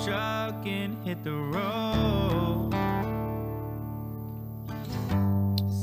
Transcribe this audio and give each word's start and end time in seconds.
truck 0.00 0.66
and 0.66 0.96
hit 1.04 1.22
the 1.24 1.32
road. 1.32 2.70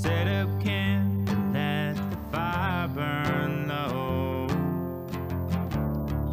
Set 0.02 0.28
up 0.28 0.50
camp 0.62 1.30
and 1.30 1.54
let 1.54 1.96
the 1.96 2.18
fire 2.32 2.88
burn 2.88 3.68
low. 3.68 4.48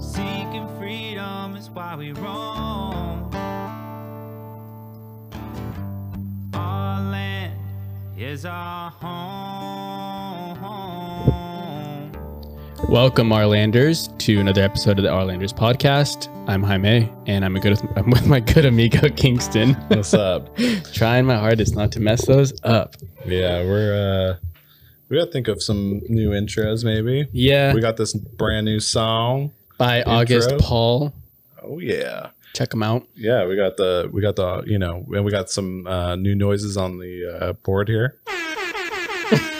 Seeking 0.00 0.68
freedom 0.78 1.56
is 1.56 1.68
why 1.70 1.96
we 1.96 2.12
roam. 2.12 3.30
Our 6.54 7.00
land 7.02 7.58
is 8.16 8.44
our 8.44 8.90
home. 8.90 9.55
Welcome, 12.88 13.30
Arlanders, 13.32 14.16
to 14.18 14.38
another 14.38 14.62
episode 14.62 14.98
of 14.98 15.02
the 15.02 15.10
Arlanders 15.10 15.52
podcast. 15.52 16.28
I'm 16.48 16.62
Jaime, 16.62 17.10
and 17.26 17.44
I'm, 17.44 17.56
a 17.56 17.60
good, 17.60 17.76
I'm 17.96 18.08
with 18.10 18.26
my 18.28 18.38
good 18.38 18.64
amigo 18.64 19.08
Kingston. 19.08 19.74
What's 19.88 20.14
up? 20.14 20.56
Trying 20.92 21.26
my 21.26 21.36
hardest 21.36 21.74
not 21.74 21.90
to 21.92 22.00
mess 22.00 22.24
those 22.26 22.52
up. 22.62 22.94
Yeah, 23.26 23.62
we're 23.64 24.36
uh 24.38 24.46
we 25.08 25.18
gotta 25.18 25.30
think 25.32 25.48
of 25.48 25.60
some 25.62 26.00
new 26.08 26.30
intros 26.30 26.84
maybe. 26.84 27.26
Yeah, 27.32 27.74
We 27.74 27.80
got 27.80 27.96
this 27.96 28.14
brand 28.14 28.66
new 28.66 28.78
song. 28.78 29.50
by 29.78 30.02
August. 30.04 30.56
Paul. 30.58 31.12
Oh 31.62 31.80
yeah. 31.80 32.28
Check 32.54 32.70
them 32.70 32.84
out. 32.84 33.04
Yeah, 33.16 33.46
we 33.46 33.56
got 33.56 33.76
the 33.76 34.08
we 34.12 34.22
got 34.22 34.36
the 34.36 34.62
you 34.64 34.78
know, 34.78 35.04
and 35.12 35.24
we 35.24 35.32
got 35.32 35.50
some 35.50 35.86
uh 35.88 36.14
new 36.14 36.36
noises 36.36 36.76
on 36.76 36.98
the 36.98 37.26
uh 37.40 37.52
board 37.64 37.88
here. 37.88 38.14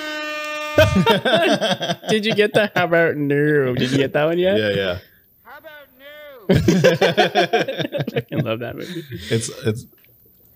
Did 2.08 2.24
you 2.26 2.34
get 2.34 2.54
that? 2.54 2.72
How 2.74 2.84
about 2.84 3.16
no? 3.16 3.74
Did 3.74 3.90
you 3.90 3.98
get 3.98 4.12
that 4.12 4.24
one 4.24 4.38
yet? 4.38 4.58
Yeah, 4.58 4.70
yeah. 4.70 4.98
How 5.42 5.58
about 5.58 5.88
new? 5.98 6.54
I 7.98 8.02
fucking 8.12 8.38
love 8.44 8.60
that 8.60 8.76
movie. 8.76 9.04
It's 9.30 9.48
it's 9.64 9.86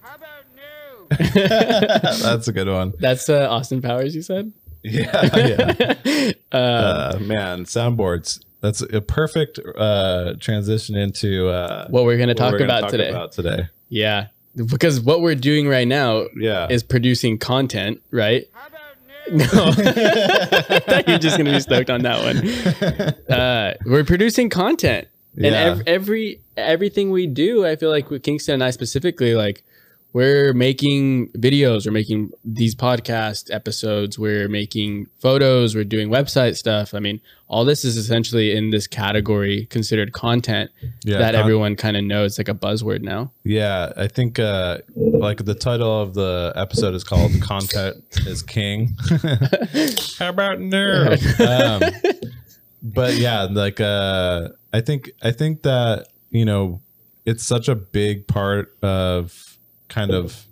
How 0.00 0.16
about 0.16 0.44
new? 0.54 2.22
that's 2.22 2.48
a 2.48 2.52
good 2.52 2.68
one. 2.68 2.92
That's 2.98 3.28
uh, 3.28 3.48
Austin 3.50 3.82
Powers, 3.82 4.14
you 4.14 4.22
said? 4.22 4.52
Yeah, 4.82 5.36
yeah. 5.36 6.32
Uh, 6.52 6.56
Uh 6.56 7.18
man, 7.20 7.64
soundboards. 7.64 8.40
That's 8.62 8.80
a 8.82 9.00
perfect 9.00 9.58
uh 9.76 10.34
transition 10.40 10.96
into 10.96 11.48
uh 11.48 11.86
what 11.88 12.04
we're 12.04 12.16
going 12.16 12.28
to 12.28 12.34
talk 12.34 12.58
about 12.60 12.82
talk 12.82 12.90
today. 12.90 13.10
About 13.10 13.32
today. 13.32 13.68
Yeah. 13.88 14.28
Because 14.56 15.00
what 15.00 15.20
we're 15.20 15.36
doing 15.36 15.68
right 15.68 15.86
now 15.86 16.24
Yeah. 16.36 16.66
is 16.68 16.82
producing 16.82 17.38
content, 17.38 18.02
right? 18.10 18.46
How 18.52 18.66
about 18.66 18.69
new? 18.69 18.69
No, 19.30 19.44
I 19.46 20.80
thought 20.80 21.08
you're 21.08 21.18
just 21.18 21.36
gonna 21.38 21.50
be 21.52 21.60
stoked 21.60 21.90
on 21.90 22.02
that 22.02 22.22
one. 22.22 23.38
Uh, 23.38 23.74
we're 23.86 24.04
producing 24.04 24.48
content, 24.50 25.08
and 25.36 25.44
Yeah. 25.46 25.52
ev- 25.52 25.82
every 25.86 26.40
everything 26.56 27.10
we 27.10 27.26
do, 27.26 27.64
I 27.64 27.76
feel 27.76 27.90
like 27.90 28.10
with 28.10 28.22
Kingston 28.22 28.54
and 28.54 28.64
I 28.64 28.70
specifically, 28.70 29.34
like 29.34 29.62
we're 30.12 30.52
making 30.52 31.28
videos, 31.32 31.86
we're 31.86 31.92
making 31.92 32.30
these 32.44 32.74
podcast 32.74 33.52
episodes, 33.54 34.18
we're 34.18 34.48
making 34.48 35.06
photos, 35.20 35.74
we're 35.74 35.84
doing 35.84 36.08
website 36.08 36.56
stuff. 36.56 36.94
I 36.94 36.98
mean, 36.98 37.20
all 37.46 37.64
this 37.64 37.84
is 37.84 37.96
essentially 37.96 38.56
in 38.56 38.70
this 38.70 38.86
category 38.86 39.66
considered 39.66 40.12
content 40.12 40.70
yeah, 41.04 41.18
that 41.18 41.34
con- 41.34 41.40
everyone 41.40 41.76
kind 41.76 41.96
of 41.96 42.04
knows, 42.04 42.38
like 42.38 42.48
a 42.48 42.54
buzzword 42.54 43.02
now. 43.02 43.30
Yeah, 43.44 43.92
I 43.96 44.08
think 44.08 44.38
uh 44.38 44.78
like 44.96 45.44
the 45.44 45.54
title 45.54 46.00
of 46.02 46.14
the 46.14 46.52
episode 46.56 46.94
is 46.94 47.04
called 47.04 47.32
"Content 47.40 48.02
is 48.26 48.42
King." 48.42 48.96
How 50.18 50.30
about 50.30 50.58
nerd? 50.58 51.20
um, 51.40 52.12
but 52.82 53.14
yeah, 53.14 53.44
like 53.50 53.80
uh 53.80 54.48
I 54.72 54.80
think 54.80 55.10
I 55.22 55.30
think 55.32 55.62
that 55.62 56.08
you 56.30 56.44
know 56.44 56.80
it's 57.26 57.44
such 57.44 57.68
a 57.68 57.74
big 57.74 58.26
part 58.26 58.74
of 58.82 59.49
kind 59.90 60.12
of 60.12 60.46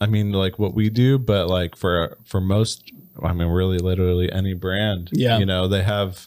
I 0.00 0.06
mean 0.06 0.32
like 0.32 0.58
what 0.58 0.74
we 0.74 0.88
do, 0.90 1.18
but 1.18 1.48
like 1.48 1.76
for 1.76 2.16
for 2.24 2.40
most 2.40 2.90
I 3.22 3.32
mean 3.32 3.48
really 3.48 3.78
literally 3.78 4.30
any 4.32 4.54
brand, 4.54 5.10
Yeah. 5.12 5.38
you 5.38 5.46
know 5.46 5.68
they 5.68 5.82
have 5.82 6.26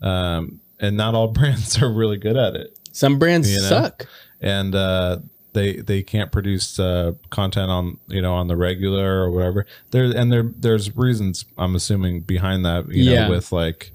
um 0.00 0.60
and 0.80 0.96
not 0.96 1.14
all 1.14 1.28
brands 1.38 1.80
are 1.82 1.92
really 1.92 2.16
good 2.16 2.36
at 2.36 2.54
it 2.56 2.76
Some 2.92 3.18
brands 3.18 3.50
You 3.52 3.60
know? 3.60 3.68
suck. 3.68 4.06
and 4.40 4.74
uh, 4.74 5.18
they 5.52 5.76
they 5.76 6.02
can't 6.02 6.32
produce 6.32 6.78
uh, 6.80 7.12
content 7.30 7.70
on 7.70 7.98
you 8.08 8.22
know 8.22 8.32
on 8.34 8.48
the 8.48 8.56
regular 8.56 9.22
or 9.22 9.30
whatever. 9.30 9.66
There 9.90 10.04
and 10.04 10.32
there 10.32 10.44
there's 10.56 10.96
reasons 10.96 11.44
I'm 11.58 11.74
assuming 11.76 12.22
behind 12.22 12.64
that. 12.64 12.88
You 12.88 13.04
Yeah. 13.04 13.24
know, 13.26 13.30
with 13.34 13.52
like 13.52 13.92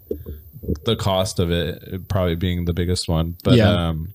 the 0.86 0.96
cost 0.96 1.40
of 1.40 1.50
it 1.52 2.08
probably 2.10 2.36
being 2.36 2.66
the 2.66 2.74
biggest 2.74 3.10
one. 3.10 3.38
But 3.44 3.56
Yeah. 3.56 3.72
um, 3.90 4.14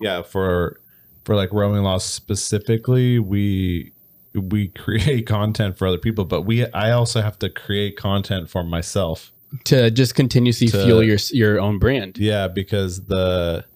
yeah, 0.00 0.22
for 0.22 0.80
for 1.28 1.36
like 1.36 1.52
Roaming 1.52 1.82
Lost 1.82 2.14
specifically, 2.14 3.18
we 3.18 3.92
we 4.32 4.68
create 4.68 5.26
content 5.26 5.76
for 5.76 5.86
other 5.86 5.98
people, 5.98 6.24
but 6.24 6.40
we 6.46 6.64
I 6.72 6.90
also 6.92 7.20
have 7.20 7.38
to 7.40 7.50
create 7.50 7.98
content 7.98 8.48
for 8.48 8.64
myself. 8.64 9.30
To 9.64 9.90
just 9.90 10.14
continuously 10.14 10.68
To- 10.68 10.82
fuel 10.84 11.02
your 11.02 11.18
your 11.32 11.60
own 11.60 11.78
brand. 11.78 12.16
Yeah, 12.16 12.48
because 12.48 13.04
the 13.08 13.66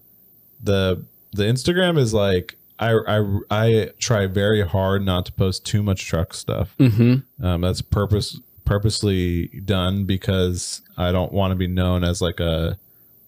the 0.62 1.04
the 1.34 1.42
Instagram 1.42 1.98
is 1.98 2.14
like 2.14 2.56
I 2.78 2.94
I 3.06 3.38
I 3.50 3.90
try 3.98 4.26
very 4.28 4.66
hard 4.66 5.04
not 5.04 5.26
to 5.26 5.32
post 5.32 5.66
too 5.66 5.82
much 5.82 6.06
truck 6.06 6.32
stuff. 6.32 6.74
Mm-hmm. 6.78 7.44
Um, 7.44 7.60
that's 7.60 7.82
purpose 7.82 8.40
purposely 8.64 9.48
done 9.66 10.06
because 10.06 10.80
I 10.96 11.12
don't 11.12 11.32
want 11.32 11.50
to 11.50 11.56
be 11.56 11.66
known 11.66 12.02
as 12.02 12.22
like 12.22 12.40
a 12.40 12.78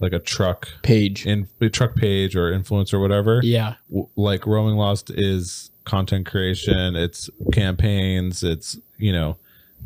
like 0.00 0.12
a 0.12 0.18
truck 0.18 0.68
Page. 0.82 1.26
in 1.26 1.48
a 1.60 1.68
truck 1.70 1.94
page 1.96 2.34
or 2.36 2.50
influencer 2.52 2.94
or 2.94 3.00
whatever. 3.00 3.40
Yeah. 3.42 3.74
W- 3.88 4.08
Like 4.16 4.46
Roaming 4.46 4.76
Lost 4.76 5.10
is 5.10 5.70
content 5.84 6.26
creation, 6.26 6.96
it's 6.96 7.28
campaigns, 7.52 8.42
it's 8.42 8.78
you 8.98 9.12
know 9.12 9.36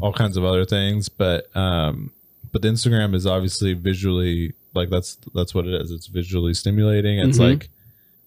all 0.00 0.12
kinds 0.12 0.36
of 0.36 0.44
other 0.44 0.64
things, 0.64 1.08
but 1.08 1.54
um 1.56 2.12
but 2.52 2.62
the 2.62 2.68
Instagram 2.68 3.14
is 3.14 3.26
obviously 3.26 3.74
visually 3.74 4.54
like 4.74 4.90
that's 4.90 5.16
that's 5.34 5.54
what 5.54 5.66
it 5.66 5.74
is. 5.80 5.90
It's 5.90 6.06
visually 6.06 6.54
stimulating. 6.54 7.18
It's 7.18 7.38
Mhm. 7.38 7.50
like 7.50 7.68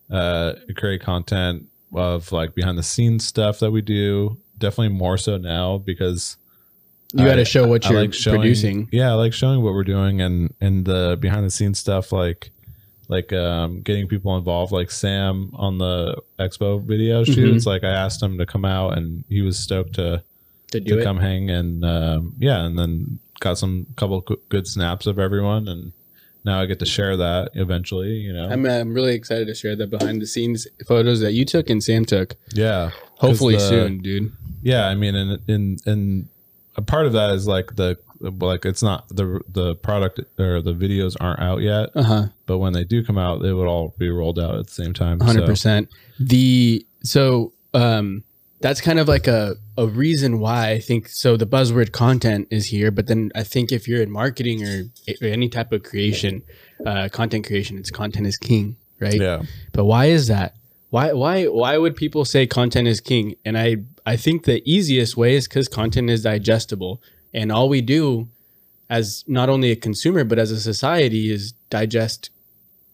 uh 0.09 0.53
create 0.75 1.01
content 1.01 1.67
of 1.93 2.31
like 2.31 2.53
behind 2.55 2.77
the 2.77 2.83
scenes 2.83 3.25
stuff 3.25 3.59
that 3.59 3.71
we 3.71 3.81
do. 3.81 4.37
Definitely 4.57 4.89
more 4.97 5.17
so 5.17 5.37
now 5.37 5.77
because 5.77 6.37
You 7.13 7.25
got 7.25 7.35
to 7.35 7.45
show 7.45 7.67
what 7.67 7.85
I 7.85 7.89
you're 7.91 8.01
like 8.01 8.13
showing- 8.13 8.39
producing. 8.41 8.87
Yeah, 8.91 9.11
I 9.11 9.13
like 9.15 9.33
showing 9.33 9.61
what 9.61 9.73
we're 9.73 9.83
doing 9.83 10.21
and 10.21 10.53
and 10.61 10.85
the 10.85 11.17
behind 11.19 11.45
the 11.45 11.51
scenes 11.51 11.79
stuff 11.79 12.11
like 12.11 12.51
like 13.09 13.33
um 13.33 13.81
getting 13.81 14.07
people 14.07 14.37
involved 14.37 14.71
like 14.71 14.89
Sam 14.91 15.51
on 15.53 15.77
the 15.77 16.21
expo 16.39 16.81
video 16.81 17.23
Mm-hmm. 17.23 17.33
shoots 17.33 17.65
like 17.65 17.83
I 17.83 17.89
asked 17.89 18.23
him 18.23 18.37
to 18.37 18.45
come 18.45 18.63
out 18.63 18.97
and 18.97 19.23
he 19.27 19.41
was 19.41 19.59
stoked 19.59 19.95
to 19.95 20.23
To 20.71 20.79
do 20.79 20.95
to 20.95 21.01
it. 21.01 21.03
come 21.03 21.17
hang 21.17 21.49
and 21.49 21.83
um 21.83 22.33
yeah 22.39 22.63
and 22.63 22.79
then 22.79 23.19
got 23.41 23.57
some 23.57 23.87
couple 23.97 24.21
g- 24.21 24.35
good 24.47 24.65
snaps 24.67 25.05
of 25.07 25.19
everyone 25.19 25.67
and 25.67 25.91
now 26.45 26.61
I 26.61 26.65
get 26.65 26.79
to 26.79 26.85
share 26.85 27.17
that 27.17 27.49
eventually 27.55 28.11
you 28.13 28.31
know 28.31 28.47
I'm, 28.49 28.65
I'm 28.65 28.93
really 28.93 29.13
excited 29.15 29.47
to 29.47 29.55
share 29.55 29.75
the 29.75 29.87
behind 29.87 30.21
the 30.21 30.27
scenes 30.27 30.65
photos 30.87 31.19
that 31.19 31.33
you 31.33 31.43
took 31.43 31.69
and 31.69 31.83
Sam 31.83 32.05
took. 32.05 32.35
yeah 32.53 32.91
'Cause 33.19 33.29
Hopefully 33.31 33.55
the- 33.55 33.59
soon, 33.67 33.97
dude. 34.01 34.31
yeah 34.63 34.87
i 34.87 34.95
mean 34.95 35.15
and 35.15 35.39
in 35.49 35.77
and 35.85 36.27
a 36.75 36.81
part 36.81 37.05
of 37.05 37.13
that 37.13 37.31
is 37.31 37.47
like 37.47 37.75
the 37.75 37.97
like 38.19 38.65
it's 38.65 38.83
not 38.83 39.07
the 39.09 39.41
the 39.49 39.75
product 39.75 40.19
or 40.39 40.61
the 40.61 40.73
videos 40.73 41.15
aren't 41.19 41.39
out 41.39 41.61
yet 41.61 41.89
Uh 41.95 42.03
huh. 42.03 42.25
but 42.45 42.59
when 42.59 42.73
they 42.73 42.83
do 42.83 43.03
come 43.03 43.17
out 43.17 43.41
they 43.41 43.51
would 43.51 43.67
all 43.67 43.93
be 43.97 44.09
rolled 44.09 44.37
out 44.39 44.55
at 44.55 44.67
the 44.67 44.73
same 44.73 44.93
time 44.93 45.19
so- 45.19 45.25
Hundred 45.25 45.45
percent. 45.47 45.89
The 46.19 46.85
so 47.03 47.53
um 47.73 48.23
that's 48.59 48.79
kind 48.79 48.99
of 48.99 49.07
like 49.07 49.25
a 49.27 49.55
a 49.75 49.87
reason 49.87 50.39
why 50.39 50.69
I 50.69 50.79
think 50.79 51.07
so. 51.09 51.35
The 51.35 51.47
buzzword 51.47 51.91
content 51.93 52.47
is 52.51 52.67
here, 52.67 52.91
but 52.91 53.07
then 53.07 53.31
I 53.33 53.41
think 53.43 53.71
if 53.71 53.87
you're 53.87 54.03
in 54.03 54.11
marketing 54.11 54.63
or, 54.63 54.83
or 55.19 55.27
any 55.27 55.49
type 55.49 55.71
of 55.71 55.81
creation, 55.81 56.43
uh, 56.85 57.09
content 57.11 57.47
creation, 57.47 57.79
it's 57.79 57.89
content 57.89 58.27
is 58.27 58.37
king, 58.37 58.75
right? 58.99 59.19
yeah 59.19 59.41
But 59.71 59.85
why 59.85 60.05
is 60.05 60.27
that? 60.27 60.53
Why 60.91 61.11
why 61.13 61.45
why 61.45 61.75
would 61.79 61.95
people 61.95 62.23
say 62.23 62.45
content 62.45 62.87
is 62.87 62.99
king? 63.01 63.33
And 63.45 63.57
I 63.57 63.77
I 64.05 64.15
think 64.15 64.43
the 64.43 64.61
easiest 64.69 65.15
way 65.15 65.35
is 65.35 65.47
because 65.47 65.67
content 65.67 66.09
is 66.09 66.23
digestible, 66.23 67.01
and 67.33 67.51
all 67.51 67.69
we 67.69 67.81
do 67.81 68.27
as 68.89 69.23
not 69.25 69.47
only 69.47 69.71
a 69.71 69.75
consumer 69.75 70.25
but 70.25 70.37
as 70.37 70.51
a 70.51 70.59
society 70.59 71.31
is 71.31 71.53
digest 71.69 72.29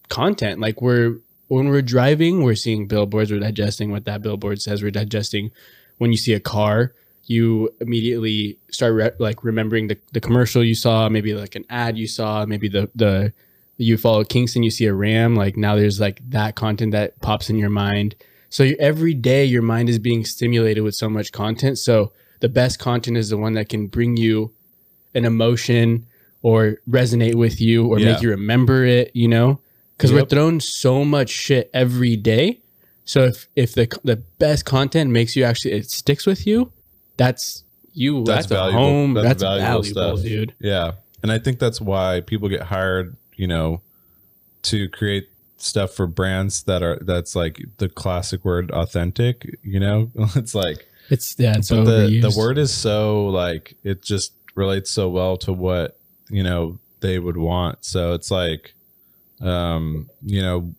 content. 0.10 0.60
Like 0.60 0.82
we're 0.82 1.18
when 1.48 1.70
we're 1.70 1.82
driving, 1.82 2.44
we're 2.44 2.56
seeing 2.56 2.88
billboards, 2.88 3.32
we're 3.32 3.40
digesting 3.40 3.92
what 3.92 4.06
that 4.06 4.22
billboard 4.22 4.62
says. 4.62 4.84
We're 4.84 4.92
digesting 4.92 5.52
when 5.98 6.12
you 6.12 6.18
see 6.18 6.34
a 6.34 6.40
car, 6.40 6.94
you 7.26 7.74
immediately 7.82 8.58
start 8.70 8.94
re- 8.94 9.12
like 9.20 9.44
remembering 9.44 9.88
the, 9.88 9.98
the 10.14 10.22
commercial 10.22 10.64
you 10.64 10.76
saw, 10.76 11.10
maybe 11.10 11.34
like 11.34 11.56
an 11.56 11.66
ad 11.70 11.98
you 11.98 12.08
saw, 12.08 12.46
maybe 12.46 12.70
the 12.70 12.90
the 12.96 13.34
you 13.78 13.98
follow 13.98 14.24
Kingston, 14.24 14.64
you 14.64 14.72
see 14.72 14.86
a 14.86 14.94
Ram. 14.94 15.36
Like 15.36 15.56
now, 15.56 15.76
there's 15.76 16.00
like 16.00 16.20
that 16.30 16.56
content 16.56 16.92
that 16.94 17.20
pops 17.22 17.50
in 17.50 17.58
your 17.58 17.70
mind. 17.70 18.16
So 18.50 18.64
you, 18.64 18.76
every 18.80 19.14
day, 19.14 19.44
your 19.46 19.62
mind 19.62 19.90
is 19.90 20.00
being 20.00 20.24
stimulated 20.26 20.84
with 20.84 20.96
so 20.96 21.10
much 21.10 21.32
content. 21.32 21.78
So 21.80 22.14
the 22.40 22.50
best 22.50 22.80
content 22.80 23.18
is 23.18 23.30
the 23.30 23.38
one 23.38 23.54
that 23.54 23.68
can 23.70 23.88
bring 23.88 24.16
you 24.18 24.52
an 25.14 25.26
emotion 25.26 26.06
or 26.42 26.78
resonate 26.90 27.36
with 27.36 27.60
you 27.60 27.88
or 27.88 28.00
Yeah. 28.00 28.14
make 28.14 28.22
you 28.22 28.30
remember 28.30 28.86
it. 28.86 29.12
You 29.14 29.28
know, 29.28 29.60
because 29.98 30.14
we're 30.14 30.26
thrown 30.26 30.60
so 30.62 31.04
much 31.04 31.30
shit 31.30 31.70
every 31.74 32.16
day. 32.16 32.60
So 33.06 33.24
if 33.26 33.48
if 33.56 33.74
the 33.74 33.88
the 34.04 34.18
best 34.38 34.66
content 34.66 35.12
makes 35.12 35.36
you 35.36 35.44
actually 35.44 35.72
it 35.74 35.90
sticks 35.90 36.26
with 36.26 36.46
you, 36.48 36.72
that's 37.18 37.64
you. 37.94 38.24
That's 38.24 38.46
That's, 38.48 38.48
valuable. 38.48 38.80
home. 38.80 39.14
That's 39.16 39.26
That's, 39.28 39.44
valuable 39.44 39.82
valuable, 39.84 40.18
stuff. 40.18 40.22
dude. 40.24 40.54
Yeah. 40.60 40.92
And 41.24 41.32
I 41.32 41.40
think 41.40 41.58
that's 41.60 41.82
why 41.82 42.22
people 42.22 42.48
get 42.48 42.62
hired, 42.62 43.16
you 43.36 43.48
know, 43.48 43.82
to 44.64 44.88
create 44.90 45.28
stuff 45.58 45.92
for 45.94 46.08
brands 46.08 46.64
that 46.64 46.82
are 46.84 46.98
that's 47.02 47.36
like 47.36 47.60
the 47.78 47.90
classic 47.90 48.46
word 48.46 48.72
authentic, 48.72 49.58
you 49.64 49.80
know? 49.80 50.12
It's 50.36 50.54
like 50.56 50.88
It's 51.10 51.36
yeah. 51.38 51.56
It's 51.58 51.70
but 51.70 51.84
the 51.86 51.92
overused. 52.08 52.22
the 52.34 52.40
word 52.40 52.58
is 52.58 52.74
so 52.74 53.26
like 53.28 53.76
it 53.84 54.04
just 54.04 54.34
relates 54.56 54.90
so 54.92 55.10
well 55.10 55.38
to 55.38 55.54
what, 55.54 55.98
you 56.30 56.44
know, 56.44 56.80
they 57.02 57.20
would 57.20 57.38
want. 57.38 57.86
So 57.86 58.14
it's 58.14 58.32
like 58.32 58.74
um, 59.42 60.10
you 60.24 60.42
know, 60.42 60.74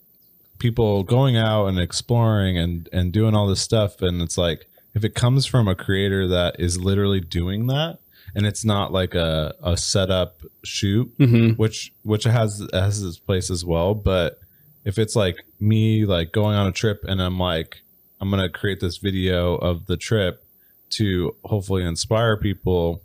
people 0.58 1.04
going 1.04 1.36
out 1.36 1.66
and 1.66 1.78
exploring 1.78 2.58
and 2.58 2.88
and 2.92 3.12
doing 3.12 3.34
all 3.34 3.46
this 3.46 3.60
stuff 3.60 4.02
and 4.02 4.20
it's 4.20 4.36
like 4.36 4.68
if 4.94 5.04
it 5.04 5.14
comes 5.14 5.46
from 5.46 5.68
a 5.68 5.74
creator 5.76 6.26
that 6.26 6.58
is 6.58 6.80
literally 6.80 7.20
doing 7.20 7.68
that 7.68 7.98
and 8.34 8.44
it's 8.44 8.64
not 8.64 8.92
like 8.92 9.14
a 9.14 9.54
a 9.62 9.76
setup 9.76 10.42
shoot 10.64 11.16
Mhm. 11.18 11.56
which 11.56 11.92
which 12.02 12.24
has 12.24 12.66
has 12.72 13.00
its 13.04 13.18
place 13.18 13.48
as 13.50 13.64
well 13.64 13.94
but 13.94 14.40
if 14.88 14.98
it's 14.98 15.14
like 15.14 15.44
me 15.60 16.04
like 16.06 16.32
going 16.32 16.56
on 16.56 16.66
a 16.66 16.72
trip 16.72 17.04
and 17.06 17.20
i'm 17.22 17.38
like 17.38 17.70
i'm 18.20 18.30
gonna 18.30 18.48
create 18.48 18.80
this 18.80 18.96
video 18.96 19.54
of 19.56 19.86
the 19.86 19.96
trip 19.96 20.42
to 20.90 21.34
hopefully 21.44 21.84
inspire 21.84 22.36
people 22.36 23.02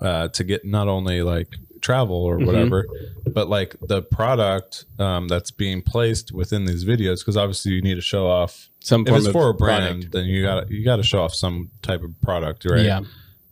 uh 0.00 0.28
to 0.28 0.42
get 0.44 0.64
not 0.64 0.88
only 0.88 1.22
like 1.22 1.48
travel 1.80 2.16
or 2.16 2.38
Mhm. 2.38 2.46
whatever 2.46 2.86
but 3.32 3.48
like 3.48 3.76
the 3.92 4.02
product 4.02 4.84
um 4.98 5.28
that's 5.28 5.50
being 5.50 5.82
placed 5.82 6.32
within 6.32 6.64
these 6.64 6.84
videos 6.84 7.18
because 7.20 7.36
obviously 7.36 7.72
you 7.72 7.82
need 7.82 7.96
to 7.96 8.00
show 8.14 8.26
off 8.26 8.68
Some 8.80 9.06
if 9.06 9.14
it's 9.14 9.28
for 9.28 9.48
a 9.50 9.54
brand 9.54 9.84
product. 9.84 10.12
then 10.12 10.24
you 10.26 10.42
got 10.42 10.70
you 10.70 10.84
got 10.84 10.96
to 10.96 11.02
show 11.02 11.22
off 11.22 11.34
some 11.34 11.70
type 11.82 12.02
of 12.02 12.10
product 12.22 12.64
right 12.68 12.84
Yeah. 12.84 13.00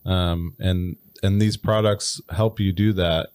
um, 0.05 0.55
and 0.59 0.97
and 1.23 1.41
these 1.43 1.57
products 1.59 2.21
help 2.31 2.59
you 2.61 2.73
do 2.73 2.95
that. 2.95 3.29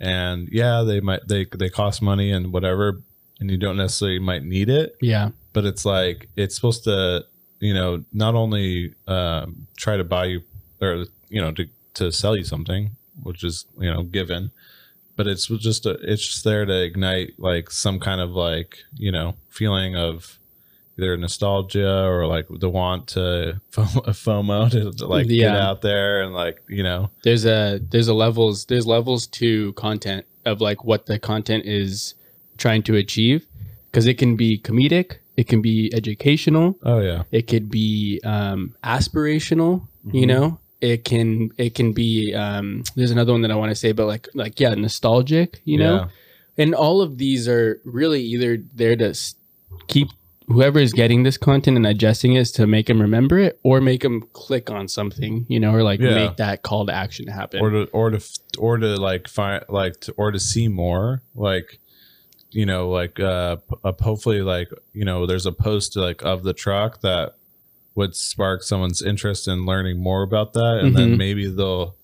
And 0.00 0.48
yeah, 0.50 0.82
they 0.82 0.98
might 1.00 1.20
they 1.28 1.44
they 1.62 1.68
cost 1.68 2.02
money 2.02 2.32
and 2.32 2.52
whatever, 2.52 3.00
and 3.40 3.50
you 3.50 3.56
don't 3.56 3.76
necessarily 3.76 4.18
might 4.18 4.42
need 4.44 4.68
it, 4.68 4.96
Yeah. 5.00 5.30
but 5.52 5.64
it's 5.64 5.84
like 5.84 6.28
it's 6.36 6.54
supposed 6.54 6.84
to 6.84 7.24
you 7.60 7.74
know 7.74 8.04
not 8.12 8.34
only 8.34 8.94
um, 9.06 9.66
try 9.76 9.96
to 9.96 10.04
buy 10.04 10.24
you 10.26 10.42
or 10.80 11.04
you 11.28 11.40
know 11.40 11.52
to 11.52 11.66
to 11.94 12.12
sell 12.12 12.36
you 12.36 12.44
something, 12.44 12.90
which 13.22 13.42
is 13.44 13.66
you 13.78 13.92
know 13.92 14.02
given, 14.02 14.50
but 15.16 15.26
it's 15.26 15.46
just 15.46 15.86
a, 15.86 15.90
it's 16.02 16.24
just 16.26 16.44
there 16.44 16.64
to 16.64 16.82
ignite 16.82 17.34
like 17.38 17.70
some 17.70 17.98
kind 18.00 18.20
of 18.20 18.30
like 18.30 18.78
you 18.96 19.10
know 19.12 19.34
feeling 19.50 19.96
of 19.96 20.38
either 20.96 21.16
nostalgia 21.16 22.04
or 22.06 22.26
like 22.26 22.46
the 22.58 22.68
want 22.68 23.06
to 23.06 23.60
FOMO 23.72 24.68
to, 24.70 24.90
to 24.92 25.06
like 25.06 25.28
get 25.28 25.54
out 25.56 25.80
there 25.82 26.22
and 26.22 26.34
like 26.34 26.62
you 26.68 26.82
know. 26.82 27.10
There's 27.22 27.44
a 27.46 27.78
there's 27.90 28.08
a 28.08 28.14
levels 28.14 28.64
there's 28.66 28.86
levels 28.86 29.26
to 29.28 29.72
content 29.74 30.26
of 30.44 30.60
like 30.60 30.84
what 30.84 31.06
the 31.06 31.18
content 31.18 31.66
is 31.66 32.14
trying 32.58 32.82
to 32.82 32.96
achieve 32.96 33.46
because 33.90 34.06
it 34.06 34.14
can 34.18 34.36
be 34.36 34.58
comedic, 34.58 35.16
it 35.36 35.48
can 35.48 35.62
be 35.62 35.90
educational, 35.94 36.76
oh 36.82 37.00
yeah 37.00 37.22
it 37.32 37.46
could 37.46 37.70
be 37.70 38.20
um, 38.24 38.74
aspirational 38.84 39.86
you 40.12 40.22
Mhm. 40.24 40.28
know 40.28 40.58
it 40.80 41.04
can 41.04 41.50
it 41.58 41.74
can 41.74 41.92
be 41.92 42.34
um, 42.34 42.82
there's 42.96 43.10
another 43.10 43.32
one 43.32 43.42
that 43.42 43.50
i 43.50 43.54
want 43.56 43.70
to 43.70 43.74
say 43.74 43.90
but 43.92 44.06
like 44.06 44.28
like 44.34 44.60
yeah 44.60 44.74
nostalgic 44.74 45.60
you 45.64 45.76
know 45.78 45.94
Yeah. 45.96 46.08
and 46.62 46.74
all 46.74 47.00
of 47.02 47.18
these 47.18 47.48
are 47.48 47.80
really 47.84 48.22
either 48.22 48.58
there 48.74 48.96
to 48.96 49.08
s- 49.10 49.34
keep 49.88 50.08
whoever 50.46 50.78
is 50.78 50.92
getting 50.92 51.24
this 51.24 51.36
content 51.36 51.76
and 51.76 51.84
digesting 51.84 52.34
it 52.34 52.40
is 52.40 52.52
to 52.52 52.66
make 52.66 52.86
them 52.86 53.00
remember 53.02 53.38
it 53.38 53.58
or 53.64 53.80
make 53.80 54.02
them 54.02 54.22
click 54.32 54.70
on 54.70 54.86
something 54.88 55.44
you 55.48 55.58
know 55.60 55.72
or 55.74 55.82
like 55.82 56.00
Yeah. 56.00 56.14
make 56.14 56.36
that 56.36 56.62
call 56.62 56.86
to 56.86 56.92
action 56.94 57.26
happen 57.26 57.60
or 57.60 57.70
to 57.70 57.82
or 57.92 58.10
to 58.10 58.20
or 58.58 58.78
to 58.78 58.96
like 59.08 59.28
find 59.28 59.64
like 59.68 60.00
to, 60.02 60.12
or 60.16 60.30
to 60.30 60.38
see 60.40 60.68
more 60.68 61.22
like 61.34 61.78
you 62.50 62.64
know 62.64 62.88
like 62.88 63.20
uh 63.20 63.56
uh, 63.84 63.92
hopefully 64.00 64.40
like 64.42 64.70
you 64.94 65.04
know 65.04 65.26
there's 65.26 65.46
a 65.46 65.52
post 65.52 65.96
like 65.96 66.22
of 66.22 66.42
the 66.44 66.52
truck 66.54 67.00
that 67.02 67.34
would 67.94 68.14
spark 68.16 68.62
someone's 68.62 69.02
interest 69.02 69.48
in 69.48 69.66
learning 69.66 70.00
more 70.00 70.22
about 70.22 70.52
that. 70.52 70.78
And 70.82 70.92
Mhm. 70.94 70.96
then 70.96 71.16
maybe 71.18 71.46
they'll 71.48 71.94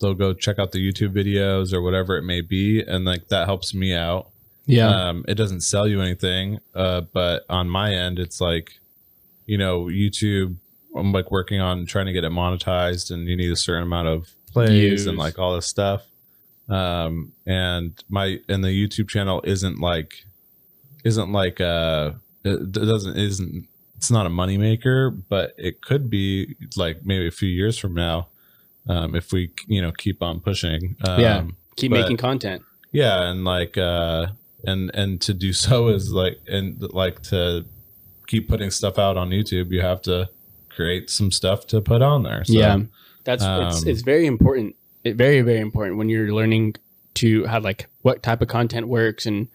they'll 0.00 0.14
go 0.14 0.34
check 0.34 0.58
out 0.58 0.72
the 0.72 0.78
youtube 0.92 1.12
videos 1.14 1.72
or 1.72 1.80
whatever 1.80 2.16
it 2.16 2.22
may 2.22 2.40
be. 2.40 2.80
And 2.82 3.04
like 3.04 3.28
that 3.28 3.46
helps 3.46 3.72
me 3.72 3.94
out. 3.94 4.30
Yeah. 4.66 4.88
Um 5.08 5.24
it 5.28 5.34
doesn't 5.36 5.60
sell 5.60 5.86
you 5.86 6.00
anything 6.00 6.58
uh 6.74 7.02
but 7.12 7.44
on 7.48 7.68
my 7.68 7.94
end 7.94 8.18
it's 8.18 8.40
like 8.40 8.72
you 9.46 9.56
know 9.58 9.84
youtube 9.84 10.56
i'm 10.96 11.12
like 11.12 11.30
working 11.30 11.60
on 11.60 11.84
trying 11.86 12.06
to 12.06 12.12
get 12.12 12.24
it 12.24 12.32
monetized 12.32 13.10
and 13.10 13.28
you 13.28 13.36
need 13.36 13.50
a 13.52 13.56
certain 13.56 13.82
amount 13.82 14.08
of 14.08 14.30
plays 14.52 14.70
Views. 14.70 15.06
and 15.06 15.18
like 15.18 15.38
all 15.38 15.54
this 15.54 15.66
stuff 15.66 16.02
um 16.68 17.32
and 17.46 18.02
my 18.08 18.38
and 18.48 18.64
the 18.64 18.68
youtube 18.68 19.08
channel 19.08 19.42
isn't 19.44 19.80
like 19.80 20.24
isn't 21.04 21.30
like 21.30 21.60
uh 21.60 22.12
it 22.44 22.72
doesn't 22.72 23.16
isn't 23.16 23.66
it's 23.96 24.10
not 24.10 24.26
a 24.26 24.30
moneymaker 24.30 25.22
but 25.28 25.52
it 25.58 25.82
could 25.82 26.08
be 26.08 26.56
like 26.76 27.04
maybe 27.04 27.26
a 27.26 27.30
few 27.30 27.48
years 27.48 27.78
from 27.78 27.94
now 27.94 28.28
um 28.88 29.14
if 29.14 29.32
we 29.32 29.50
you 29.66 29.80
know 29.80 29.92
keep 29.92 30.22
on 30.22 30.40
pushing 30.40 30.96
um 31.06 31.20
Yeah. 31.20 31.44
keep 31.76 31.90
but- 31.90 32.00
making 32.00 32.16
content 32.16 32.62
yeah 32.92 33.30
and 33.30 33.44
like 33.44 33.76
uh 33.76 34.28
and 34.66 34.90
and 34.94 35.20
to 35.22 35.34
do 35.34 35.52
so 35.52 35.88
is 35.96 36.12
like 36.12 36.38
and 36.48 36.80
like 36.94 37.22
to 37.24 37.64
keep 38.26 38.48
putting 38.48 38.70
stuff 38.70 38.98
out 38.98 39.16
on 39.18 39.30
youtube 39.30 39.70
you 39.70 39.82
have 39.82 40.00
to 40.02 40.28
create 40.70 41.10
some 41.10 41.30
stuff 41.30 41.66
to 41.68 41.80
put 41.80 42.00
on 42.02 42.22
there 42.22 42.42
so, 42.44 42.52
yeah 42.54 42.78
that's 43.24 43.42
it's, 43.42 43.82
um, 43.82 43.88
it's 43.88 44.02
very 44.02 44.26
important 44.26 44.74
very 45.04 45.42
very 45.42 45.60
important 45.60 45.98
when 45.98 46.08
you're 46.08 46.32
learning 46.32 46.74
to 47.14 47.44
have 47.44 47.62
like 47.64 47.86
what 48.02 48.22
type 48.22 48.40
of 48.42 48.48
content 48.48 48.88
works 48.88 49.26
and 49.26 49.48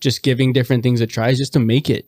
just 0.00 0.22
giving 0.22 0.52
different 0.52 0.82
things 0.82 1.00
a 1.00 1.06
try 1.06 1.32
just 1.34 1.52
to 1.54 1.58
make 1.58 1.88
it. 1.90 2.06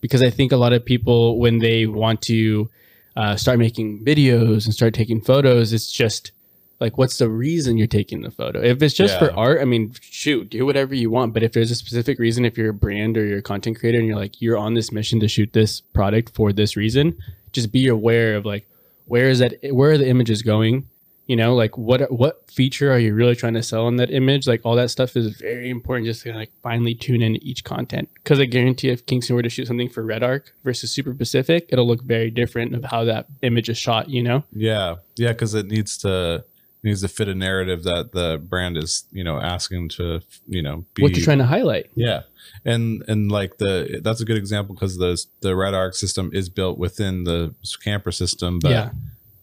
Because 0.00 0.22
i 0.22 0.30
think 0.30 0.52
a 0.52 0.56
lot 0.56 0.72
of 0.72 0.84
people 0.84 1.38
when 1.38 1.58
they 1.58 1.86
want 1.86 2.22
to 2.22 2.70
uh, 3.16 3.34
start 3.34 3.58
making 3.58 4.04
videos 4.04 4.64
and 4.64 4.72
start 4.72 4.94
taking 4.94 5.20
photos 5.20 5.72
it's 5.72 5.90
just 5.90 6.30
like 6.78 6.96
what's 6.96 7.18
the 7.18 7.28
reason 7.28 7.76
you're 7.76 7.88
taking 7.88 8.20
the 8.22 8.30
photo? 8.30 8.62
If 8.62 8.80
it's 8.80 8.94
just 8.94 9.14
Yeah. 9.14 9.18
for 9.18 9.32
art 9.32 9.60
i 9.60 9.64
mean 9.64 9.92
shoot 10.00 10.50
do 10.50 10.64
whatever 10.64 10.94
you 10.94 11.10
want. 11.10 11.34
But 11.34 11.42
if 11.42 11.52
there's 11.52 11.72
a 11.72 11.74
specific 11.74 12.20
reason 12.20 12.44
if 12.44 12.56
you're 12.56 12.70
a 12.70 12.74
brand 12.74 13.18
or 13.18 13.24
you're 13.24 13.38
a 13.38 13.42
content 13.42 13.80
creator 13.80 13.98
and 13.98 14.06
you're 14.06 14.16
like 14.16 14.40
you're 14.40 14.56
on 14.56 14.74
this 14.74 14.92
mission 14.92 15.18
to 15.20 15.26
shoot 15.26 15.52
this 15.52 15.80
product 15.80 16.34
for 16.36 16.52
this 16.52 16.76
reason 16.76 17.16
just 17.50 17.72
be 17.72 17.88
aware 17.88 18.36
of 18.36 18.44
like 18.46 18.68
where 19.06 19.28
is 19.28 19.40
that 19.40 19.54
where 19.72 19.90
are 19.90 19.98
the 19.98 20.06
images 20.08 20.42
going 20.42 20.86
you 21.28 21.36
know 21.36 21.54
like 21.54 21.78
what 21.78 22.10
what 22.10 22.50
feature 22.50 22.90
are 22.90 22.98
you 22.98 23.14
really 23.14 23.36
trying 23.36 23.54
to 23.54 23.62
sell 23.62 23.86
on 23.86 23.96
that 23.96 24.10
image? 24.10 24.48
Like 24.48 24.62
all 24.64 24.74
that 24.76 24.90
stuff 24.90 25.14
is 25.14 25.36
very 25.36 25.70
important 25.70 26.06
just 26.06 26.22
to 26.22 26.32
like 26.32 26.50
finally 26.62 26.94
tune 26.94 27.22
into 27.22 27.38
each 27.42 27.62
content. 27.62 28.08
Because 28.14 28.40
i 28.40 28.46
guarantee 28.46 28.88
if 28.88 29.06
kingston 29.06 29.36
were 29.36 29.42
to 29.42 29.50
shoot 29.50 29.66
something 29.66 29.90
for 29.90 30.02
Redarc 30.02 30.50
versus 30.64 30.90
super 30.90 31.14
pacific 31.14 31.66
it'll 31.68 31.86
look 31.86 32.02
very 32.02 32.30
different 32.30 32.74
of 32.74 32.84
how 32.84 33.04
that 33.04 33.26
image 33.42 33.68
is 33.68 33.78
shot 33.78 34.08
you 34.08 34.22
know? 34.22 34.42
Yeah. 34.52 34.96
Yeah 35.16 35.32
because 35.32 35.54
it 35.54 35.66
needs 35.66 35.98
to 35.98 36.44
needs 36.82 37.02
to 37.02 37.08
fit 37.08 37.28
a 37.28 37.34
narrative 37.34 37.82
that 37.82 38.12
the 38.12 38.42
brand 38.42 38.78
is 38.78 39.04
you 39.12 39.22
know 39.22 39.38
asking 39.38 39.90
to 39.90 40.20
you 40.46 40.62
know 40.62 40.84
be 40.94 41.02
what 41.02 41.14
you're 41.14 41.24
trying 41.24 41.38
to 41.38 41.46
highlight. 41.46 41.90
Yeah. 41.94 42.22
And 42.64 43.04
and 43.06 43.30
like 43.30 43.58
the 43.58 44.00
that's 44.02 44.22
a 44.22 44.24
good 44.24 44.38
example 44.38 44.74
because 44.74 44.96
the 44.96 45.22
the 45.40 45.50
Redarc 45.50 45.94
system 45.94 46.30
is 46.32 46.48
built 46.48 46.78
within 46.78 47.24
the 47.24 47.54
camper 47.84 48.12
system 48.12 48.60
but 48.60 48.70
yeah 48.70 48.90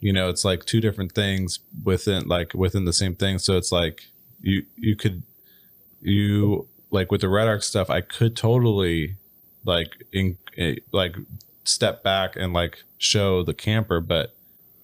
you 0.05 0.13
know 0.13 0.29
it's 0.29 0.45
like 0.45 0.65
two 0.65 0.81
different 0.85 1.12
things 1.13 1.59
within 1.83 2.27
like 2.27 2.53
within 2.53 2.85
the 2.85 2.93
same 3.01 3.15
thing. 3.15 3.39
So 3.39 3.57
it's 3.57 3.71
like 3.71 3.97
you 4.41 4.63
you 4.77 4.95
could 4.95 5.24
you 6.01 6.67
like 6.91 7.12
with 7.12 7.21
the 7.21 7.27
Redarc 7.27 7.63
stuff 7.63 7.89
i 7.89 8.00
could 8.00 8.38
totally 8.38 9.15
like 9.65 9.89
in 10.13 10.38
eh, 10.57 10.75
like 10.91 11.15
step 11.63 12.03
back 12.03 12.35
and 12.35 12.53
like 12.53 12.83
show 13.00 13.43
the 13.43 13.55
camper 13.55 14.00
but 14.00 14.35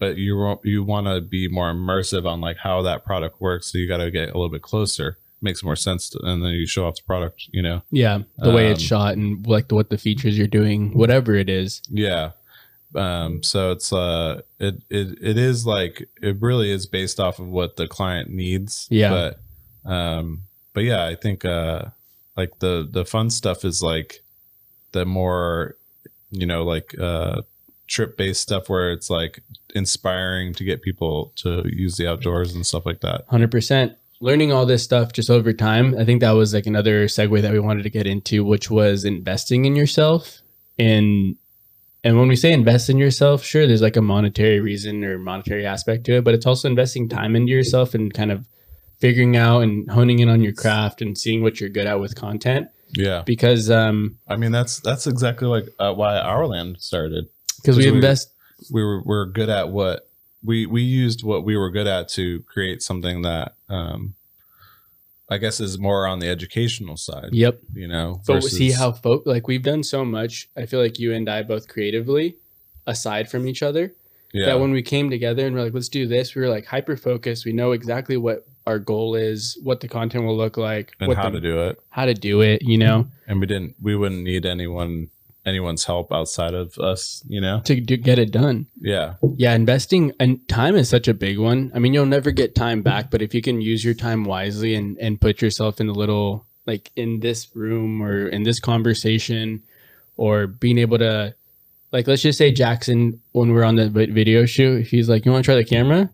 but 0.02 0.18
you 0.18 0.60
you 0.64 0.84
want 0.84 1.06
to 1.06 1.22
be 1.22 1.48
more 1.48 1.72
immersive 1.72 2.26
on 2.26 2.42
like 2.42 2.58
how 2.58 2.82
that 2.82 3.06
product 3.06 3.40
works. 3.40 3.72
So 3.72 3.78
you 3.78 3.88
got 3.88 3.98
to 3.98 4.10
get 4.10 4.30
a 4.30 4.34
little 4.34 4.50
bit 4.50 4.64
closer. 4.64 5.20
Makes 5.44 5.64
more 5.64 5.76
sense 5.76 6.10
to, 6.10 6.20
and 6.24 6.44
then 6.44 6.52
you 6.52 6.66
show 6.66 6.88
off 6.88 6.96
the 6.96 7.04
product 7.04 7.48
you 7.52 7.62
know? 7.62 7.84
Yeah 7.92 8.24
the 8.40 8.52
way 8.52 8.72
it's 8.72 8.82
Um, 8.82 8.88
shot 8.88 9.14
and 9.16 9.46
like 9.46 9.68
the, 9.68 9.76
what 9.76 9.90
the 9.92 9.98
features 10.00 10.38
you're 10.38 10.48
doing 10.48 10.92
whatever 10.98 11.36
it 11.36 11.50
is. 11.50 11.84
Yeah. 11.88 12.32
Um, 12.96 13.44
so 13.44 13.72
it's 13.72 13.94
uh 13.94 14.42
it, 14.60 14.76
it 14.90 15.18
it 15.22 15.38
is 15.38 15.66
like 15.66 16.10
it 16.22 16.42
really 16.42 16.72
is 16.72 16.86
based 16.86 17.20
off 17.20 17.40
of 17.40 17.48
what 17.48 17.78
the 17.78 17.88
client 17.88 18.30
needs. 18.30 18.88
Yeah. 18.90 19.32
But 19.86 19.92
um 19.92 20.44
but 20.74 20.84
yeah, 20.84 21.06
I 21.06 21.16
think 21.16 21.46
uh 21.46 21.86
like 22.36 22.60
the 22.60 22.88
the 22.90 23.06
fun 23.06 23.30
stuff 23.30 23.64
is 23.66 23.82
like 23.82 24.24
the 24.92 25.06
more 25.06 25.76
you 26.32 26.46
know, 26.46 26.64
like 26.64 26.96
uh 27.00 27.42
trip 27.88 28.18
based 28.18 28.42
stuff 28.42 28.70
where 28.70 28.92
it's 28.92 29.10
like 29.10 29.42
inspiring 29.76 30.54
to 30.54 30.64
get 30.64 30.82
people 30.82 31.34
to 31.36 31.64
use 31.66 31.98
the 31.98 32.08
outdoors 32.08 32.54
and 32.54 32.66
stuff 32.66 32.86
like 32.86 33.02
that. 33.02 33.28
100% 33.28 33.96
learning 34.22 34.52
all 34.52 34.66
this 34.66 34.84
stuff 34.84 35.12
just 35.12 35.30
over 35.30 35.52
time, 35.52 35.96
I 35.98 36.06
think 36.06 36.22
that 36.22 36.32
was 36.32 36.54
like 36.54 36.68
another 36.68 37.08
segue 37.08 37.42
that 37.42 37.52
we 37.52 37.60
wanted 37.60 37.84
to 37.84 37.90
get 37.90 38.08
into, 38.08 38.46
which 38.46 38.70
was 38.70 39.04
investing 39.04 39.66
in 39.66 39.76
yourself. 39.76 40.42
And 40.80 41.36
and 42.04 42.18
when 42.18 42.28
we 42.28 42.36
say 42.36 42.52
invest 42.52 42.90
in 42.90 42.98
yourself, 42.98 43.44
sure, 43.44 43.68
there's 43.68 43.82
like 43.82 43.96
a 43.98 44.02
monetary 44.02 44.60
reason 44.60 45.04
or 45.04 45.18
monetary 45.20 45.66
aspect 45.66 46.06
to 46.06 46.14
it, 46.18 46.24
but 46.24 46.34
it's 46.34 46.46
also 46.46 46.68
investing 46.68 47.08
time 47.10 47.36
into 47.36 47.52
yourself 47.52 47.94
and 47.94 48.14
kind 48.14 48.32
of 48.32 48.46
figuring 49.00 49.36
out 49.38 49.62
and 49.62 49.90
honing 49.90 50.20
in 50.20 50.30
on 50.30 50.42
your 50.42 50.54
craft 50.54 51.02
and 51.02 51.18
seeing 51.18 51.42
what 51.42 51.60
you're 51.60 51.70
good 51.70 51.88
at 51.88 52.00
with 52.00 52.16
content. 52.16 52.68
Yeah. 52.94 53.24
Because 53.26 53.70
um 53.72 54.18
I 54.28 54.36
mean, 54.36 54.52
that's 54.52 54.80
that's 54.80 55.08
exactly 55.08 55.48
like 55.48 55.66
uh, 55.80 55.94
why 55.94 56.18
our 56.18 56.46
land 56.48 56.78
started. 56.80 57.28
because 57.62 57.78
we 57.78 57.84
Because 57.84 57.92
we- 57.92 57.96
invest 57.98 58.30
We 58.72 58.84
were 58.84 59.02
we're 59.04 59.26
good 59.26 59.50
at 59.50 59.70
what 59.70 60.08
we 60.44 60.66
we 60.66 60.82
used 60.82 61.24
what 61.24 61.44
we 61.44 61.56
were 61.58 61.70
good 61.72 61.88
at 61.88 62.10
to 62.10 62.42
create 62.44 62.82
something 62.84 63.22
that 63.24 63.54
um 63.70 64.14
I 65.32 65.38
guess 65.38 65.60
is 65.62 65.80
more 65.80 66.06
on 66.06 66.20
the 66.20 66.28
educational 66.28 66.98
side. 66.98 67.30
Yep. 67.32 67.62
You 67.74 67.88
know, 67.88 68.22
But 68.28 68.44
see 68.44 68.72
how 68.72 68.92
folk 68.92 69.24
like 69.26 69.48
we've 69.48 69.64
done 69.64 69.82
so 69.82 70.04
much. 70.04 70.50
I 70.58 70.66
feel 70.66 70.82
like 70.82 71.00
you 71.00 71.14
and 71.14 71.28
I 71.30 71.42
both 71.42 71.68
creatively, 71.70 72.36
aside 72.86 73.30
from 73.32 73.48
each 73.48 73.64
other, 73.64 73.94
yeah 74.34 74.48
that 74.48 74.60
when 74.60 74.72
we 74.72 74.82
came 74.82 75.10
together 75.10 75.46
and 75.48 75.56
we're 75.56 75.64
like, 75.64 75.74
let's 75.74 75.90
do 75.90 76.06
this, 76.06 76.36
we 76.36 76.42
were 76.42 76.50
like 76.50 76.66
hyper 76.66 76.98
focused. 76.98 77.46
We 77.46 77.54
know 77.54 77.72
exactly 77.72 78.18
what 78.18 78.46
our 78.68 78.78
goal 78.78 79.16
is, 79.16 79.58
what 79.64 79.80
the 79.80 79.88
content 79.88 80.26
will 80.26 80.38
look 80.38 80.58
like, 80.58 80.94
and 81.00 81.08
what 81.08 81.18
how 81.18 81.30
the- 81.30 81.40
to 81.40 81.42
do 81.42 81.62
it. 81.68 81.80
how 81.90 82.06
to 82.06 82.14
do 82.14 82.42
it. 82.42 82.62
You 82.62 82.78
know, 82.78 83.08
And 83.28 83.40
we 83.40 83.46
didn't 83.48 83.76
we 83.82 83.96
wouldn't 83.96 84.24
need 84.24 84.46
anyone 84.46 85.10
anyone's 85.46 85.86
help 85.86 86.12
outside 86.12 86.54
of 86.54 86.78
us. 86.78 87.24
You 87.28 87.42
know. 87.42 87.62
to 87.66 87.80
do, 87.80 87.98
get 87.98 88.20
it 88.20 88.32
done. 88.32 88.68
Yeah. 88.80 89.16
Yeah, 89.38 89.54
investing 89.54 90.14
and 90.20 90.48
time 90.48 90.76
is 90.76 90.90
such 90.90 91.08
a 91.08 91.14
big 91.14 91.38
one. 91.38 91.72
I 91.74 91.80
mean, 91.80 91.94
you'll 91.94 92.06
never 92.06 92.32
get 92.32 92.56
time 92.56 92.82
back, 92.82 93.12
but 93.12 93.22
if 93.22 93.34
you 93.34 93.42
can 93.42 93.62
use 93.62 93.84
your 93.84 93.94
time 93.94 94.24
wisely 94.24 94.76
and 94.76 94.98
and 94.98 95.20
put 95.20 95.42
yourself 95.42 95.80
in 95.80 95.90
a 95.90 95.94
little 95.94 96.46
like 96.66 96.92
in 96.96 97.20
this 97.20 97.56
room 97.56 98.02
or 98.02 98.28
in 98.28 98.44
this 98.44 98.60
conversation 98.60 99.64
or 100.18 100.48
being 100.48 100.78
able 100.78 100.98
to 101.00 101.34
like 101.92 102.08
let's 102.08 102.22
just 102.22 102.38
say 102.38 102.52
Jackson 102.52 103.20
when 103.32 103.52
we're 103.52 103.64
on 103.64 103.76
the 103.76 103.90
video 103.90 104.46
shoot, 104.46 104.88
he's 104.88 105.10
like, 105.10 105.26
"You 105.26 105.32
want 105.32 105.44
to 105.44 105.48
try 105.48 105.56
the 105.56 105.66
camera?" 105.66 106.10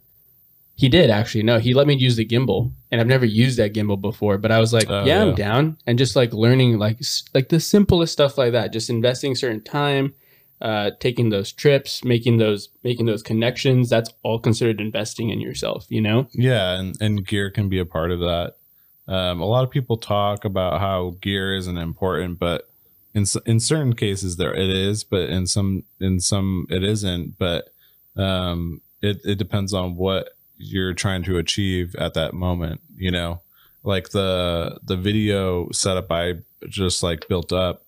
He 0.76 0.90
did 0.90 1.10
actually. 1.10 1.44
No, 1.44 1.60
he 1.60 1.74
let 1.74 1.88
me 1.88 1.96
use 1.96 2.16
the 2.16 2.26
gimbal, 2.26 2.72
and 2.92 3.02
I've 3.02 3.08
never 3.08 3.26
used 3.26 3.58
that 3.60 3.74
gimbal 3.74 4.00
before. 4.00 4.38
But 4.38 4.52
I 4.52 4.60
was 4.60 4.74
like, 4.74 4.90
Oh, 4.90 5.04
"Yeah, 5.06 5.24
yeah. 5.24 5.30
I'm 5.30 5.36
down," 5.36 5.78
and 5.86 5.98
just 5.98 6.16
like 6.16 6.34
learning 6.34 6.78
like 6.78 7.00
like 7.34 7.50
the 7.50 7.60
simplest 7.60 8.14
stuff 8.14 8.38
like 8.38 8.52
that, 8.54 8.74
just 8.74 8.90
investing 8.90 9.36
certain 9.36 9.62
time, 9.62 10.14
uh, 10.62 10.92
taking 11.00 11.30
those 11.30 11.52
trips, 11.52 12.04
making 12.04 12.38
those 12.38 12.70
making 12.84 13.06
those 13.06 13.24
connections. 13.24 13.90
That's 13.90 14.12
all 14.24 14.40
considered 14.40 14.82
investing 14.82 15.30
in 15.30 15.40
yourself. 15.42 15.86
You 15.90 16.02
know? 16.02 16.28
Yeah, 16.34 16.80
and, 16.80 16.96
and 17.02 17.26
gear 17.26 17.50
can 17.50 17.70
be 17.70 17.80
a 17.80 17.86
part 17.86 18.12
of 18.12 18.20
that. 18.20 18.56
Um, 19.08 19.40
a 19.40 19.46
lot 19.46 19.64
of 19.64 19.70
people 19.70 19.98
talk 19.98 20.44
about 20.44 20.82
how 20.82 21.16
gear 21.22 21.56
isn't 21.56 21.78
important, 21.78 22.40
but 22.40 22.70
in 23.14 23.26
in 23.46 23.60
certain 23.60 23.94
cases 23.94 24.38
there 24.38 24.54
it 24.54 24.70
is, 24.70 25.04
but 25.04 25.30
in 25.30 25.48
some 25.48 25.84
in 26.00 26.20
some 26.20 26.68
it 26.70 26.84
isn't. 26.84 27.38
But 27.38 27.70
um, 28.16 28.82
it 29.02 29.22
it 29.24 29.36
depends 29.36 29.74
on 29.74 29.96
what 29.96 30.30
you're 30.58 30.94
trying 30.94 31.24
to 31.24 31.38
achieve 31.38 31.96
at 31.96 32.14
that 32.16 32.34
moment. 32.34 32.82
You 32.96 33.12
know, 33.12 33.42
like 33.84 34.10
the 34.10 34.80
the 34.84 34.98
video 34.98 35.70
setup 35.72 36.12
I 36.12 36.36
just 36.68 37.04
like 37.04 37.28
built 37.28 37.52
up. 37.54 37.84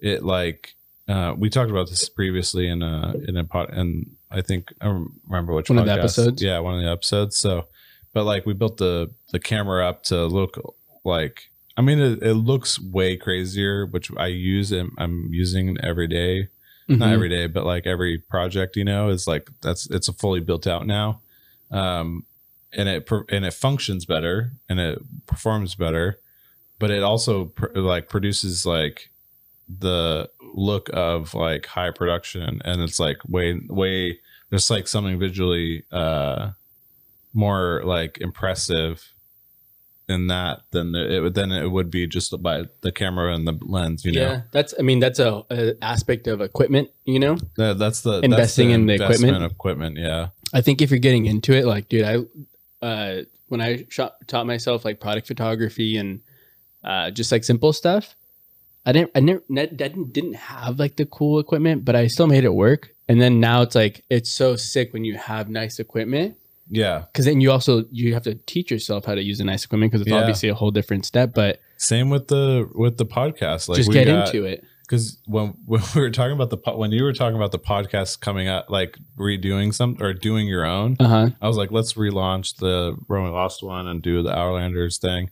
It 0.00 0.24
like 0.24 0.74
uh, 1.08 1.34
we 1.36 1.50
talked 1.50 1.70
about 1.70 1.88
this 1.88 2.08
previously 2.08 2.68
in 2.68 2.82
a 2.82 3.14
in 3.26 3.36
a 3.36 3.44
pot 3.44 3.72
and 3.72 4.10
I 4.30 4.40
think 4.40 4.72
I 4.80 4.86
remember 5.26 5.52
which 5.52 5.68
One 5.68 5.78
of 5.78 5.86
the 5.86 5.92
episodes? 5.92 6.42
Yeah, 6.42 6.58
one 6.60 6.74
of 6.74 6.82
the 6.82 6.90
episodes. 6.90 7.36
So, 7.38 7.66
but 8.14 8.24
like 8.24 8.46
we 8.46 8.54
built 8.54 8.78
the 8.78 9.10
the 9.30 9.38
camera 9.40 9.86
up 9.88 10.04
to 10.04 10.26
look 10.26 10.58
like. 11.04 11.48
I 11.76 11.80
mean, 11.80 12.00
it, 12.00 12.22
it 12.22 12.34
looks 12.34 12.78
way 12.78 13.16
crazier, 13.16 13.86
which 13.86 14.10
I 14.18 14.26
use 14.26 14.72
and 14.72 14.90
I'm 14.98 15.28
using 15.32 15.76
every 15.82 16.06
day. 16.06 16.48
Not 16.88 17.08
Mhm. 17.08 17.12
every 17.12 17.28
day, 17.30 17.46
but 17.46 17.64
like 17.64 17.86
every 17.86 18.18
project, 18.18 18.76
you 18.76 18.84
know, 18.84 19.08
is 19.08 19.26
like 19.26 19.48
that's 19.62 19.88
it's 19.90 20.08
a 20.08 20.12
fully 20.12 20.40
built 20.40 20.66
out 20.66 20.86
now, 20.86 21.20
um, 21.72 22.24
and 22.72 22.88
it 22.88 23.10
and 23.30 23.44
it 23.44 23.54
functions 23.54 24.04
better 24.06 24.52
and 24.68 24.78
it 24.78 24.98
performs 25.26 25.74
better, 25.74 26.18
but 26.78 26.90
it 26.90 27.02
also 27.02 27.46
pr- 27.46 27.76
like 27.78 28.08
produces 28.08 28.64
like 28.64 29.10
the 29.68 30.28
look 30.54 30.90
of 30.92 31.34
like 31.34 31.66
high 31.66 31.90
production 31.90 32.60
and 32.64 32.82
it's 32.82 33.00
like 33.00 33.16
way 33.26 33.58
way 33.68 34.18
there's 34.50 34.68
like 34.68 34.86
something 34.86 35.18
visually 35.18 35.84
uh 35.92 36.50
more 37.32 37.80
like 37.84 38.18
impressive 38.20 39.12
in 40.08 40.26
that 40.26 40.62
than 40.72 40.94
it 40.94 41.20
would 41.20 41.34
then 41.34 41.52
it 41.52 41.70
would 41.70 41.90
be 41.90 42.06
just 42.06 42.34
by 42.42 42.64
the 42.82 42.92
camera 42.92 43.34
and 43.34 43.46
the 43.46 43.58
lens 43.62 44.04
you 44.04 44.12
know 44.12 44.20
Yeah, 44.20 44.40
that's. 44.50 44.74
I 44.78 44.82
mean, 44.82 44.98
that's 45.00 45.18
a, 45.18 45.44
a 45.50 45.74
aspect 45.82 46.26
of 46.26 46.40
equipment. 46.40 46.90
You 47.04 47.18
know, 47.18 47.36
That, 47.56 47.78
that's 47.78 48.02
the 48.02 48.20
that's 48.20 48.24
Investing 48.24 48.70
in 48.70 48.86
the 48.86 48.94
equipment. 48.94 49.44
Equipment, 49.44 49.96
yeah, 49.96 50.28
I 50.52 50.60
think 50.60 50.82
if 50.82 50.90
you're 50.90 50.98
getting 50.98 51.26
into 51.26 51.52
it, 51.52 51.64
like, 51.64 51.88
dude, 51.88 52.04
I 52.04 52.84
uh, 52.84 53.22
when 53.48 53.60
I 53.60 53.86
shot, 53.88 54.16
taught 54.26 54.46
myself 54.46 54.84
like 54.84 55.00
product 55.00 55.26
photography 55.26 55.96
and 55.96 56.20
uh, 56.84 57.10
just 57.10 57.30
like 57.32 57.44
simple 57.44 57.72
stuff, 57.72 58.14
I 58.84 58.92
didn't, 58.92 59.10
I 59.14 59.20
never, 59.20 59.42
ne- 59.48 59.66
didn't, 59.66 60.12
didn't 60.12 60.34
have 60.34 60.78
like 60.78 60.96
the 60.96 61.06
cool 61.06 61.38
equipment, 61.38 61.84
but 61.84 61.94
I 61.94 62.06
still 62.08 62.26
made 62.26 62.44
it 62.44 62.52
work. 62.54 62.90
And 63.08 63.20
then 63.20 63.40
now 63.40 63.62
it's 63.62 63.74
like 63.74 64.04
it's 64.10 64.30
so 64.30 64.56
sick 64.56 64.92
when 64.92 65.04
you 65.04 65.16
have 65.16 65.48
nice 65.50 65.78
equipment 65.78 66.36
yeah. 66.70 67.04
because 67.12 67.26
then 67.26 67.40
you 67.40 67.50
also 67.52 67.84
you 67.90 68.14
have 68.14 68.22
to 68.24 68.34
teach 68.34 68.70
yourself 68.70 69.04
how 69.04 69.14
to 69.14 69.22
use 69.22 69.38
the 69.38 69.44
nice 69.44 69.64
equipment 69.64 69.92
because 69.92 70.02
it's 70.02 70.10
Yeah. 70.10 70.20
obviously 70.20 70.48
a 70.48 70.54
whole 70.54 70.70
different 70.70 71.04
step. 71.04 71.34
But 71.34 71.60
Same 71.76 72.10
with 72.10 72.28
the 72.28 72.68
with 72.74 72.96
the 72.96 73.04
podcast. 73.06 73.68
Like 73.68 73.76
just 73.76 73.88
we 73.88 73.94
get 73.94 74.06
got- 74.06 74.26
into 74.34 74.46
it. 74.46 74.64
Because 74.82 75.18
when 75.26 75.54
when 75.66 75.80
we 75.94 76.00
were 76.00 76.10
talking 76.10 76.32
about 76.32 76.50
the 76.50 76.58
when 76.76 76.92
you 76.92 77.04
were 77.04 77.12
talking 77.12 77.36
about 77.36 77.52
the 77.52 77.58
podcast 77.58 78.20
coming 78.20 78.48
up, 78.48 78.68
like 78.70 78.98
redoing 79.18 79.72
some 79.72 79.96
or 80.00 80.12
doing 80.12 80.46
your 80.46 80.64
own, 80.66 80.96
Uh 81.00 81.08
huh. 81.08 81.30
I 81.40 81.48
was 81.48 81.56
like, 81.56 81.70
let's 81.70 81.94
relaunch 81.94 82.56
the 82.56 82.96
Roaming 83.08 83.32
Lost 83.32 83.62
one 83.62 83.86
and 83.86 84.02
do 84.02 84.22
the 84.22 84.36
Outlanders 84.36 84.98
thing, 84.98 85.30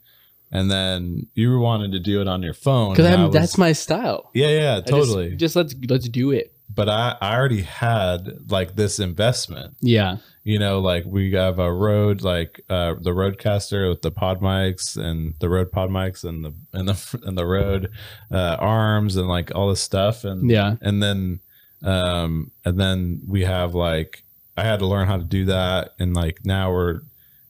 and 0.53 0.71
then 0.71 1.27
you 1.35 1.59
wanted 1.59 1.93
to 1.93 1.99
do 2.01 2.21
it 2.21 2.29
on 2.29 2.43
your 2.43 2.55
phone 2.55 2.93
Because 2.93 3.07
and 3.07 3.23
I 3.23 3.25
was- 3.27 3.35
that's 3.35 3.59
my 3.59 3.73
style. 3.73 4.31
yeah 4.35 4.49
yeah 4.49 4.75
I 4.77 4.81
just- 4.81 4.91
totally. 4.91 5.37
Just, 5.37 5.57
let's 5.57 5.75
let's 5.89 6.09
do 6.09 6.31
it. 6.31 6.53
But 6.81 6.89
I 6.89 7.17
I 7.21 7.37
already 7.37 7.63
had 7.63 8.51
like 8.51 8.75
this 8.77 8.99
investment. 8.99 9.77
Yeah. 9.81 10.17
you 10.43 10.59
know 10.59 10.81
like 10.81 11.05
we 11.07 11.33
have 11.33 11.59
a 11.59 11.71
Rode 11.73 12.23
like 12.23 12.61
uh 12.71 12.95
the 13.07 13.11
RodeCaster 13.11 13.89
with 13.91 14.01
the 14.03 14.11
pod 14.11 14.41
mics 14.41 14.97
and 14.97 15.35
the 15.41 15.49
Rode 15.51 15.71
pod 15.71 15.91
mics 15.91 16.25
and 16.25 16.45
the 16.45 16.53
and 16.73 16.89
the 16.89 17.21
and 17.27 17.37
the 17.37 17.45
Rode 17.47 17.91
uh 18.33 18.57
arms 18.59 19.17
and 19.17 19.29
like 19.29 19.55
all 19.55 19.69
this 19.69 19.83
stuff 19.83 20.25
and 20.25 20.51
Yeah. 20.51 20.77
and 20.81 21.03
then 21.03 21.41
um 21.83 22.51
and 22.65 22.79
then 22.81 23.21
we 23.27 23.45
have 23.45 23.75
like 23.75 24.23
i 24.57 24.63
had 24.63 24.79
to 24.81 24.87
learn 24.87 25.07
how 25.07 25.17
to 25.17 25.25
do 25.25 25.45
that 25.47 25.95
and 25.99 26.15
like 26.15 26.41
now 26.45 26.71
we're 26.73 27.01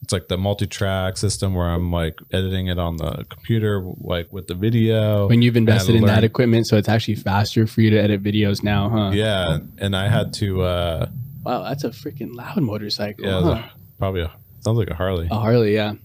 it's 0.03 0.11
like 0.13 0.27
the 0.27 0.37
multi-track 0.37 1.15
system 1.17 1.53
where 1.53 1.67
i'm 1.69 1.91
like 1.91 2.19
editing 2.31 2.67
it 2.67 2.79
on 2.79 2.97
the 2.97 3.25
computer 3.29 3.83
like 3.99 4.31
with 4.33 4.47
the 4.47 4.55
video 4.55 5.27
When 5.27 5.41
you've 5.41 5.57
invested 5.57 5.95
in 5.95 6.05
that 6.05 6.23
equipment, 6.23 6.65
so 6.67 6.75
it's 6.77 6.89
actually 6.89 7.15
faster 7.15 7.67
for 7.67 7.81
you 7.81 7.89
to 7.91 7.97
edit 7.97 8.23
videos 8.23 8.63
now, 8.63 8.89
huh? 8.89 9.11
yeah 9.13 9.59
and 9.77 9.95
i 9.95 10.07
had 10.09 10.33
to 10.35 10.61
uh 10.63 11.09
Wow, 11.43 11.63
that's 11.63 11.83
a 11.83 11.89
freaking 11.89 12.35
loud 12.35 12.57
motorcycle. 12.61 13.25
yeah 13.25 13.41
huh? 13.41 13.63
probably 13.97 14.21
a 14.21 14.31
sounds 14.61 14.77
like 14.77 14.89
a 14.89 14.95
harley 14.95 15.27
A 15.31 15.35
Harley, 15.35 15.73
yeah. 15.73 15.89
um, 15.89 15.97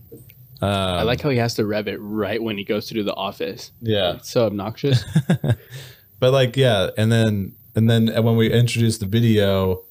I 0.63 1.03
like 1.03 1.21
how 1.21 1.29
he 1.31 1.37
has 1.39 1.55
to 1.55 1.67
rev 1.67 1.89
it 1.89 1.99
right 2.01 2.43
when 2.43 2.57
he 2.57 2.65
goes 2.65 2.87
to 2.89 2.95
do 2.95 3.03
the 3.03 3.15
office. 3.15 3.73
yeah 3.83 4.15
It's 4.17 4.31
so 4.31 4.47
obnoxious. 4.47 5.05
but 6.21 6.33
like 6.33 6.57
yeah 6.57 6.91
and 6.97 7.11
then 7.13 7.55
and 7.75 7.91
then 7.91 8.07
when 8.25 8.37
we 8.37 8.51
introduced 8.51 9.01
the 9.01 9.07
video 9.07 9.83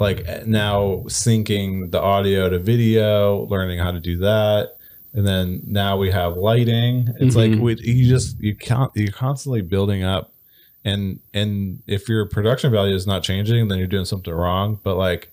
like 0.00 0.46
now 0.46 1.04
syncing 1.06 1.90
the 1.92 2.00
audio 2.00 2.48
to 2.48 2.58
video 2.58 3.46
learning 3.46 3.78
how 3.78 3.92
to 3.92 4.00
do 4.00 4.16
that. 4.18 4.76
And 5.12 5.26
then 5.26 5.60
now 5.66 5.96
we 5.96 6.10
have 6.10 6.36
lighting. 6.36 7.08
It's 7.20 7.36
like 7.36 7.50
Mhm. 7.52 7.60
we, 7.60 7.76
you 7.80 8.08
just 8.08 8.40
you 8.40 8.54
can't 8.54 8.90
you're 8.94 9.12
constantly 9.12 9.60
building 9.60 10.02
up. 10.02 10.32
And 10.84 11.20
and 11.34 11.80
if 11.86 12.08
your 12.08 12.24
production 12.26 12.72
value 12.72 12.94
is 12.94 13.06
not 13.06 13.22
changing 13.22 13.68
then 13.68 13.78
you're 13.78 13.86
doing 13.86 14.06
something 14.06 14.32
wrong. 14.32 14.80
But 14.82 14.96
like 14.96 15.30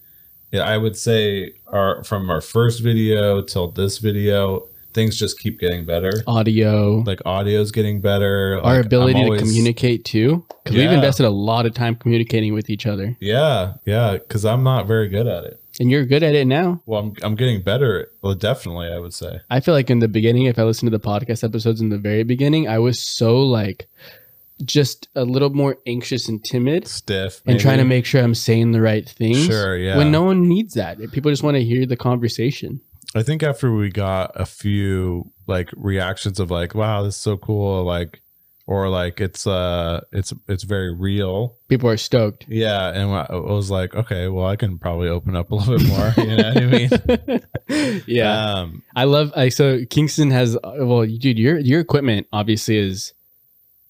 yeah, 0.52 0.62
i 0.62 0.78
would 0.78 0.96
say 0.98 1.54
our 1.68 2.04
from 2.04 2.30
our 2.30 2.42
first 2.42 2.82
video 2.82 3.42
till 3.42 3.68
this 3.72 3.98
video 3.98 4.68
things 4.94 5.18
just 5.18 5.40
keep 5.40 5.60
getting 5.60 5.86
better 5.86 6.12
Audio, 6.26 7.04
like 7.06 7.22
audio's 7.26 7.72
getting 7.72 8.02
better 8.02 8.60
our 8.64 8.78
like, 8.78 8.86
ability 8.86 9.22
I'm 9.22 9.32
to 9.32 9.38
communicate 9.38 10.06
too. 10.06 10.46
Because 10.64 10.78
we've 10.78 10.92
invested 10.92 11.26
a 11.26 11.30
lot 11.30 11.66
of 11.66 11.74
time 11.74 11.96
communicating 11.96 12.54
with 12.54 12.70
each 12.70 12.86
other. 12.86 13.16
Yeah, 13.20 13.74
yeah, 13.86 14.14
because 14.14 14.46
I'm 14.46 14.64
not 14.64 14.88
very 14.88 15.08
good 15.08 15.28
at 15.28 15.44
it. 15.44 15.62
And 15.80 15.92
you're 15.92 16.06
good 16.06 16.24
at 16.24 16.34
it 16.34 16.46
now. 16.46 16.82
Well, 16.86 17.02
I'm 17.02 17.14
I'm 17.22 17.36
getting 17.36 17.62
better. 17.62 18.12
Well, 18.22 18.34
definitely, 18.34 18.88
I 18.92 18.98
would 18.98 19.14
say. 19.14 19.42
I 19.50 19.60
feel 19.60 19.74
like 19.74 19.90
in 19.90 20.00
the 20.00 20.08
beginning, 20.08 20.46
if 20.46 20.58
I 20.58 20.64
listened 20.64 20.92
to 20.92 20.98
the 20.98 21.04
podcast 21.04 21.44
episodes 21.44 21.82
in 21.82 21.90
the 21.90 22.00
very 22.00 22.24
beginning, 22.24 22.68
I 22.68 22.80
was 22.80 23.00
so 23.00 23.38
like 23.38 23.88
just 24.66 25.08
a 25.16 25.24
little 25.24 25.52
more 25.52 25.78
anxious 25.86 26.28
and 26.28 26.44
timid 26.44 26.88
Stiff 26.88 27.42
and 27.46 27.60
trying 27.60 27.78
to 27.78 27.84
make 27.84 28.06
sure 28.06 28.24
I'm 28.24 28.34
saying 28.34 28.72
the 28.72 28.82
right 28.82 29.08
things. 29.08 29.46
Sure, 29.46 29.78
yeah. 29.78 29.98
When 29.98 30.12
no 30.12 30.24
one 30.24 30.48
needs 30.48 30.74
that. 30.74 30.98
People 31.12 31.32
just 31.32 31.44
want 31.44 31.56
to 31.56 31.64
hear 31.64 31.86
the 31.86 31.96
conversation. 31.96 32.82
I 33.16 33.24
think 33.24 33.44
after 33.44 33.74
we 33.74 33.90
got 33.90 34.32
a 34.36 34.46
few 34.46 35.32
like 35.48 35.70
reactions 35.76 36.40
of 36.40 36.52
like, 36.52 36.76
wow, 36.76 37.04
this 37.04 37.16
is 37.16 37.22
so 37.22 37.38
cool, 37.38 37.84
like, 37.84 38.22
or 38.68 38.90
like 38.90 39.22
it's 39.22 39.48
uh, 39.48 40.02
it's 40.12 40.34
it's 40.50 40.64
very 40.64 40.94
real. 40.94 41.56
People 41.70 41.90
are 41.90 41.98
stoked. 41.98 42.46
Yeah, 42.50 42.90
and 42.90 43.10
I 43.10 43.36
was 43.36 43.72
like, 43.72 43.96
okay, 43.96 44.28
well, 44.28 44.46
I 44.46 44.58
can 44.58 44.78
probably 44.78 45.08
open 45.08 45.38
up 45.38 45.52
a 45.52 45.56
little 45.56 45.78
bit 45.78 45.88
more. 45.88 46.14
You 46.18 46.36
know 46.36 46.54
what 46.54 46.58
I 46.58 47.86
mean? 47.86 48.04
yeah. 48.08 48.40
Um, 48.40 48.84
I 48.96 49.06
love 49.06 49.32
I 49.36 49.50
so 49.50 49.86
Kingston 49.90 50.32
has 50.32 50.58
well 50.64 51.06
dude 51.06 51.40
your 51.40 51.58
your 51.60 51.80
equipment 51.80 52.28
obviously 52.34 52.78
is 52.78 53.14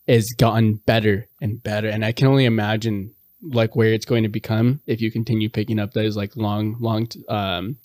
is 0.06 0.34
gotten 0.34 0.76
better 0.76 1.28
and 1.42 1.62
better 1.62 1.90
and 1.90 2.06
I 2.06 2.12
can 2.14 2.28
only 2.28 2.46
imagine 2.46 3.12
like 3.42 3.76
where 3.76 3.94
it's 3.94 4.06
going 4.06 4.24
to 4.24 4.30
become 4.30 4.80
if 4.88 5.02
you 5.02 5.12
continue 5.12 5.50
picking 5.50 5.80
up 5.80 5.94
those 5.94 6.16
like 6.16 6.36
long 6.36 6.78
long 6.80 7.08
um 7.28 7.76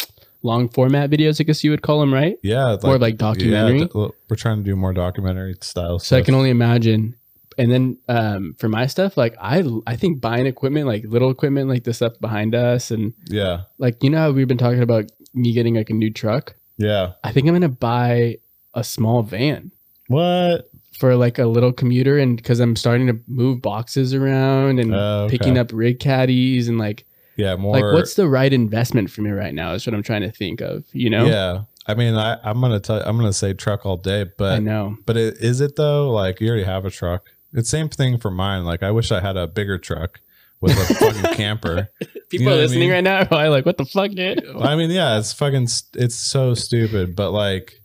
long 0.43 0.69
format 0.69 1.11
videos 1.11 1.41
I 1.41 1.45
guess 1.45 1.63
you 1.65 1.71
would 1.71 1.83
call 1.83 2.01
them 2.01 2.13
right 2.13 2.37
yeah, 2.43 2.77
or 2.83 2.99
like 2.99 3.17
documentary 3.17 3.81
Yeah, 3.81 3.87
th- 3.87 4.11
we're 4.29 4.37
trying 4.37 4.59
to 4.59 4.63
do 4.65 4.75
more 4.77 4.93
documentary 4.93 5.55
style. 5.61 5.99
Stuff. 5.99 6.07
So 6.09 6.17
I 6.17 6.23
can 6.23 6.35
only 6.35 6.51
imagine 6.51 7.15
and 7.59 7.71
then 7.71 7.99
um 8.09 8.55
for 8.59 8.69
my 8.69 8.87
stuff 8.87 9.17
like 9.17 9.35
I 9.41 9.63
I 9.87 9.95
think 9.97 10.21
buying 10.21 10.47
equipment 10.47 10.87
like 10.87 11.05
little 11.05 11.31
equipment 11.31 11.69
like 11.69 11.85
the 11.85 11.93
stuff 11.95 12.19
behind 12.21 12.55
us 12.55 12.91
and 12.91 13.13
yeah, 13.29 13.63
like 13.79 14.03
you 14.03 14.11
know 14.11 14.19
how 14.19 14.31
we've 14.33 14.49
been 14.49 14.59
talking 14.59 14.83
about 14.83 15.11
me 15.35 15.53
getting 15.53 15.75
like 15.75 15.91
a 15.91 15.95
new 15.95 16.11
truck 16.11 16.55
yeah. 16.79 17.13
I 17.23 17.33
think 17.33 17.47
I'm 17.47 17.55
gonna 17.55 17.69
buy 17.69 18.39
a 18.75 18.83
small 18.83 19.23
van 19.23 19.71
What? 20.09 20.69
for 20.99 21.15
like 21.17 21.39
a 21.39 21.47
little 21.47 21.73
commuter 21.73 22.19
and 22.19 22.37
because 22.37 22.59
I'm 22.61 22.75
starting 22.77 23.07
to 23.09 23.19
move 23.29 23.61
boxes 23.63 24.15
around 24.15 24.79
and 24.79 24.95
Oh, 24.95 25.25
okay. 25.25 25.37
picking 25.39 25.59
up 25.59 25.71
rig 25.73 26.01
caddies 26.01 26.69
and 26.69 26.79
like 26.79 27.05
Yeah, 27.37 27.57
more. 27.57 27.75
like 27.75 27.95
what's 27.95 28.15
the 28.15 28.29
right 28.29 28.53
investment 28.53 29.11
for 29.11 29.23
me 29.23 29.31
right 29.31 29.55
now 29.55 29.73
is 29.73 29.87
what 29.87 29.95
I'm 29.95 30.03
trying 30.03 30.23
to 30.23 30.31
think 30.31 30.61
of, 30.61 30.85
you 30.93 31.09
know? 31.09 31.25
Yeah, 31.25 31.63
I 31.87 31.95
mean, 31.95 32.15
I, 32.15 32.39
I'm 32.45 32.61
gonna 32.61 32.81
tell. 32.81 33.01
I'm 33.03 33.17
gonna 33.17 33.33
say 33.33 33.55
truck 33.55 33.85
all 33.87 33.97
day, 33.97 34.27
but 34.39 34.53
I 34.55 34.59
know. 34.59 34.97
but 35.07 35.17
it, 35.17 35.39
is 35.39 35.61
it 35.61 35.77
though? 35.77 36.11
Like 36.11 36.41
you 36.41 36.49
already 36.49 36.65
have 36.65 36.85
a 36.85 36.91
truck. 36.91 37.25
It's 37.55 37.71
the 37.71 37.77
same 37.77 37.89
thing 37.89 38.19
for 38.19 38.31
mine. 38.31 38.65
Like 38.65 38.83
I 38.83 38.91
wish 38.91 39.11
I 39.11 39.21
had 39.21 39.37
a 39.37 39.47
bigger 39.47 39.79
truck 39.79 40.21
with 40.61 40.73
a 40.79 40.95
fucking 40.95 41.35
camper. 41.35 41.89
People 42.29 42.47
know 42.47 42.53
are 42.53 42.55
what 42.55 42.59
I 42.61 42.63
listening 42.63 42.81
mean? 42.81 42.91
right 42.93 43.05
now 43.05 43.19
are 43.19 43.27
probably 43.27 43.49
like, 43.49 43.67
what 43.67 43.77
the 43.77 43.85
fuck, 43.85 44.13
dude? 44.13 44.47
I 44.61 44.77
mean, 44.77 44.91
yeah, 44.91 45.19
it's 45.19 45.33
fucking. 45.33 45.69
It's 45.95 46.15
so 46.15 46.55
stupid, 46.55 47.17
but 47.17 47.33
like, 47.33 47.81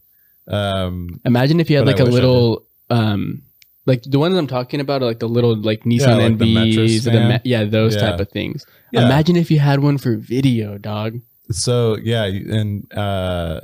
um, 0.47 1.19
Imagine 1.25 1.59
if 1.59 1.69
you 1.69 1.77
had 1.77 1.85
like 1.85 1.99
a 1.99 2.05
little 2.05 2.65
um 2.89 3.41
like 3.87 4.03
the 4.03 4.19
ones 4.19 4.37
I'm 4.37 4.45
talking 4.47 4.79
about 4.79 5.01
are 5.01 5.05
like 5.05 5.19
the 5.19 5.27
little 5.29 5.55
like 5.55 5.83
Nissan 5.83 6.19
like 6.19 6.37
the 6.37 6.53
mattress 6.53 6.91
NVs 6.91 7.07
or 7.07 7.11
the 7.11 7.19
ma- 7.29 7.39
yeah, 7.43 7.63
those 7.63 7.95
Yeah. 7.95 8.01
type 8.11 8.19
of 8.19 8.29
things. 8.29 8.65
yeah. 8.91 9.05
Imagine 9.05 9.35
if 9.37 9.49
you 9.49 9.57
had 9.59 9.79
one 9.79 9.97
for 9.97 10.15
video, 10.17 10.77
dog. 10.77 11.19
so 11.49 11.97
yeah, 11.97 12.25
and 12.25 12.91
uh, 12.93 13.61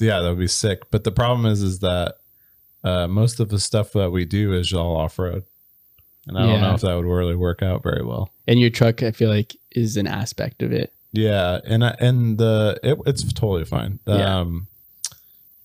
yeah, 0.00 0.20
that 0.20 0.28
would 0.30 0.38
be 0.38 0.48
sick. 0.48 0.90
But 0.90 1.04
the 1.04 1.12
problem 1.12 1.46
is, 1.46 1.62
is 1.62 1.78
that 1.80 2.16
uh, 2.82 3.06
most 3.06 3.38
of 3.40 3.50
the 3.50 3.60
stuff 3.60 3.92
that 3.92 4.10
we 4.10 4.24
do 4.24 4.52
is 4.54 4.72
all 4.72 4.96
off 4.96 5.18
road, 5.18 5.44
and 6.26 6.36
I 6.38 6.46
don't 6.46 6.60
know 6.62 6.74
if 6.74 6.80
that 6.80 6.94
would 6.96 7.04
really 7.04 7.36
work 7.36 7.62
out 7.62 7.82
very 7.82 8.02
well. 8.02 8.30
And 8.48 8.58
your 8.58 8.70
truck 8.70 9.02
I 9.02 9.10
feel 9.12 9.28
like 9.28 9.54
is 9.72 9.96
an 9.96 10.06
aspect 10.06 10.62
of 10.62 10.72
it. 10.72 10.92
Yeah, 11.12 11.60
and 11.66 11.84
I- 11.84 11.96
and 12.00 12.38
the 12.38 12.80
it, 12.82 12.98
it's 13.06 13.22
totally 13.32 13.64
fine. 13.66 13.98
Yeah. 14.06 14.40
Um, 14.40 14.66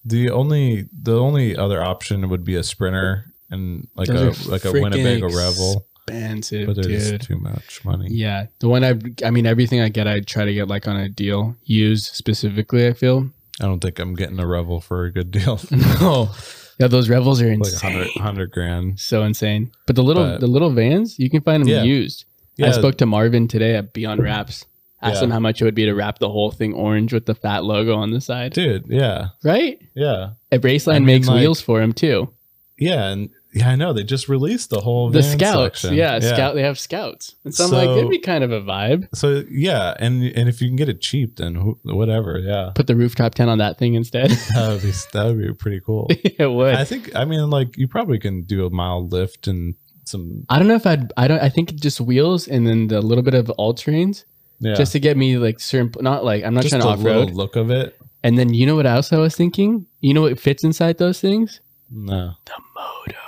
the 0.04 0.30
only 0.30 0.88
the 0.92 1.18
only 1.20 1.56
other 1.56 1.82
option 1.82 2.28
would 2.30 2.44
be 2.44 2.56
a 2.56 2.64
sprinter 2.64 3.32
and 3.52 3.88
like 3.96 4.08
Those 4.08 4.48
a 4.48 4.52
like 4.52 4.66
a 4.66 4.72
Winnebago 4.72 5.28
Revel, 5.36 5.86
Expensive, 6.08 6.68
but 6.68 6.76
they're 6.76 6.84
dude. 7.00 7.22
too 7.22 7.38
much 7.38 7.84
money. 7.86 8.08
Yeah, 8.10 8.48
the 8.60 8.68
one 8.70 8.84
I, 8.84 9.00
I 9.26 9.32
mean, 9.32 9.46
everything 9.46 9.82
I 9.82 9.90
get, 9.90 10.08
I 10.08 10.20
try 10.22 10.46
to 10.46 10.54
get 10.54 10.68
like 10.68 10.88
on 10.88 10.96
a 10.98 11.10
deal, 11.10 11.56
used 11.64 12.14
specifically. 12.16 12.88
I 12.88 12.94
feel. 12.94 13.30
I 13.62 13.66
don't 13.66 13.80
think 13.80 14.00
I'm 14.00 14.16
getting 14.16 14.40
a 14.40 14.46
Revel 14.48 14.82
for 14.82 15.06
a 15.06 15.12
good 15.12 15.32
deal, 15.32 15.60
no, 15.72 16.30
yeah, 16.78 16.88
those 16.88 17.08
revels 17.08 17.42
are 17.42 17.48
like 17.48 17.58
insane, 17.60 17.92
hundred 17.94 18.08
hundred 18.22 18.52
grand. 18.52 19.00
so 19.00 19.24
insane. 19.24 19.72
But 19.88 19.96
the 19.96 20.04
little, 20.04 20.24
But- 20.26 20.42
the 20.42 20.48
little 20.48 20.72
vans, 20.72 21.18
you 21.20 21.30
can 21.30 21.42
find 21.42 21.62
them 21.64 21.70
Yeah. 21.70 21.84
used. 21.84 22.26
I 22.62 22.72
spoke 22.72 22.98
to 23.00 23.06
Marvin 23.06 23.48
today 23.48 23.76
at 23.76 23.94
Beyond 23.94 24.22
Wraps. 24.24 24.66
Asked 25.02 25.18
Yeah. 25.18 25.26
him 25.26 25.32
how 25.32 25.40
much 25.40 25.62
it 25.62 25.66
would 25.66 25.76
be 25.76 25.86
to 25.86 25.94
wrap 25.94 26.20
the 26.20 26.30
whole 26.30 26.52
thing 26.52 26.74
orange 26.74 27.14
with 27.14 27.26
the 27.26 27.36
fat 27.36 27.64
logo 27.66 27.96
on 27.96 28.12
the 28.12 28.20
side. 28.22 28.54
dude. 28.54 28.86
Yeah, 28.88 29.28
Right? 29.44 29.80
yeah, 29.94 30.32
A 30.52 30.58
Braceline 30.58 30.96
I 30.96 31.00
mean, 31.00 31.06
makes 31.06 31.28
like- 31.28 31.40
wheels 31.42 31.62
for 31.62 31.82
him 31.82 31.94
too. 31.94 32.30
Yeah, 32.78 33.06
and 33.10 33.30
yeah. 33.54 33.70
I 33.70 33.76
know 33.76 33.94
they 33.94 34.04
just 34.04 34.28
released 34.28 34.70
the 34.70 34.82
whole 34.82 35.10
The 35.10 35.24
scouts, 35.24 35.82
section. 35.82 35.98
yeah, 35.98 36.20
scout. 36.20 36.56
They 36.56 36.64
have 36.64 36.78
scouts, 36.78 37.36
and 37.44 37.54
so, 37.54 37.66
I'm 37.66 37.72
like, 37.72 37.90
it'd 37.90 38.10
be 38.10 38.20
kind 38.20 38.44
of 38.44 38.52
a 38.52 38.62
vibe. 38.62 39.08
So 39.16 39.44
yeah, 39.50 39.96
and 40.00 40.24
and 40.24 40.50
if 40.50 40.62
you 40.62 40.68
can 40.68 40.76
get 40.76 40.90
it 40.90 41.02
cheap, 41.02 41.38
then 41.38 41.56
who, 41.56 41.80
whatever. 41.84 42.38
Yeah, 42.40 42.72
Put 42.76 42.88
the 42.88 42.96
rooftop 42.96 43.36
tent 43.36 43.50
on 43.50 43.60
that 43.60 43.78
thing 43.78 43.94
instead. 43.94 44.30
that 44.56 44.70
would 44.70 44.82
be 44.82 44.92
that 45.14 45.26
would 45.26 45.38
be 45.40 45.54
pretty 45.54 45.80
cool. 45.80 46.08
it 46.10 46.52
would. 46.52 46.76
I 46.76 46.84
think 46.84 47.16
I 47.16 47.26
mean 47.26 47.50
like 47.50 47.78
you 47.78 47.88
probably 47.88 48.20
can 48.20 48.44
do 48.44 48.66
a 48.66 48.70
mild 48.70 49.12
lift 49.14 49.48
and 49.48 49.76
some 50.04 50.46
I 50.50 50.60
don't 50.60 50.68
know 50.68 50.76
if 50.76 50.86
I'd. 50.86 51.12
I 51.18 51.28
don't. 51.28 51.42
I 51.42 51.50
think 51.50 51.74
just 51.76 52.02
wheels 52.02 52.48
and 52.48 52.68
then 52.68 52.88
the 52.88 53.02
little 53.02 53.24
bit 53.24 53.34
of 53.34 53.50
all 53.52 53.74
terrains, 53.74 54.26
yeah 54.60 54.76
just 54.76 54.92
to 54.92 55.00
get 55.00 55.16
me 55.18 55.38
like 55.38 55.60
certain. 55.60 55.92
Not 56.02 56.26
like 56.26 56.44
I'm 56.44 56.54
not 56.54 56.64
just 56.64 56.74
trying 56.74 56.82
to 56.82 56.88
the 56.88 56.94
off 56.94 57.06
road 57.06 57.32
look 57.32 57.56
of 57.56 57.72
it. 57.72 57.98
And 58.24 58.40
then 58.40 58.54
you 58.56 58.66
know 58.66 58.76
what 58.76 58.88
else 58.88 59.14
I 59.14 59.18
was 59.18 59.36
thinking? 59.36 59.86
You 60.02 60.14
know 60.16 60.22
what 60.22 60.40
fits 60.40 60.64
inside 60.64 60.98
those 60.98 61.22
things? 61.22 61.62
No. 61.90 62.34
The 62.46 62.54
moto. 62.76 63.20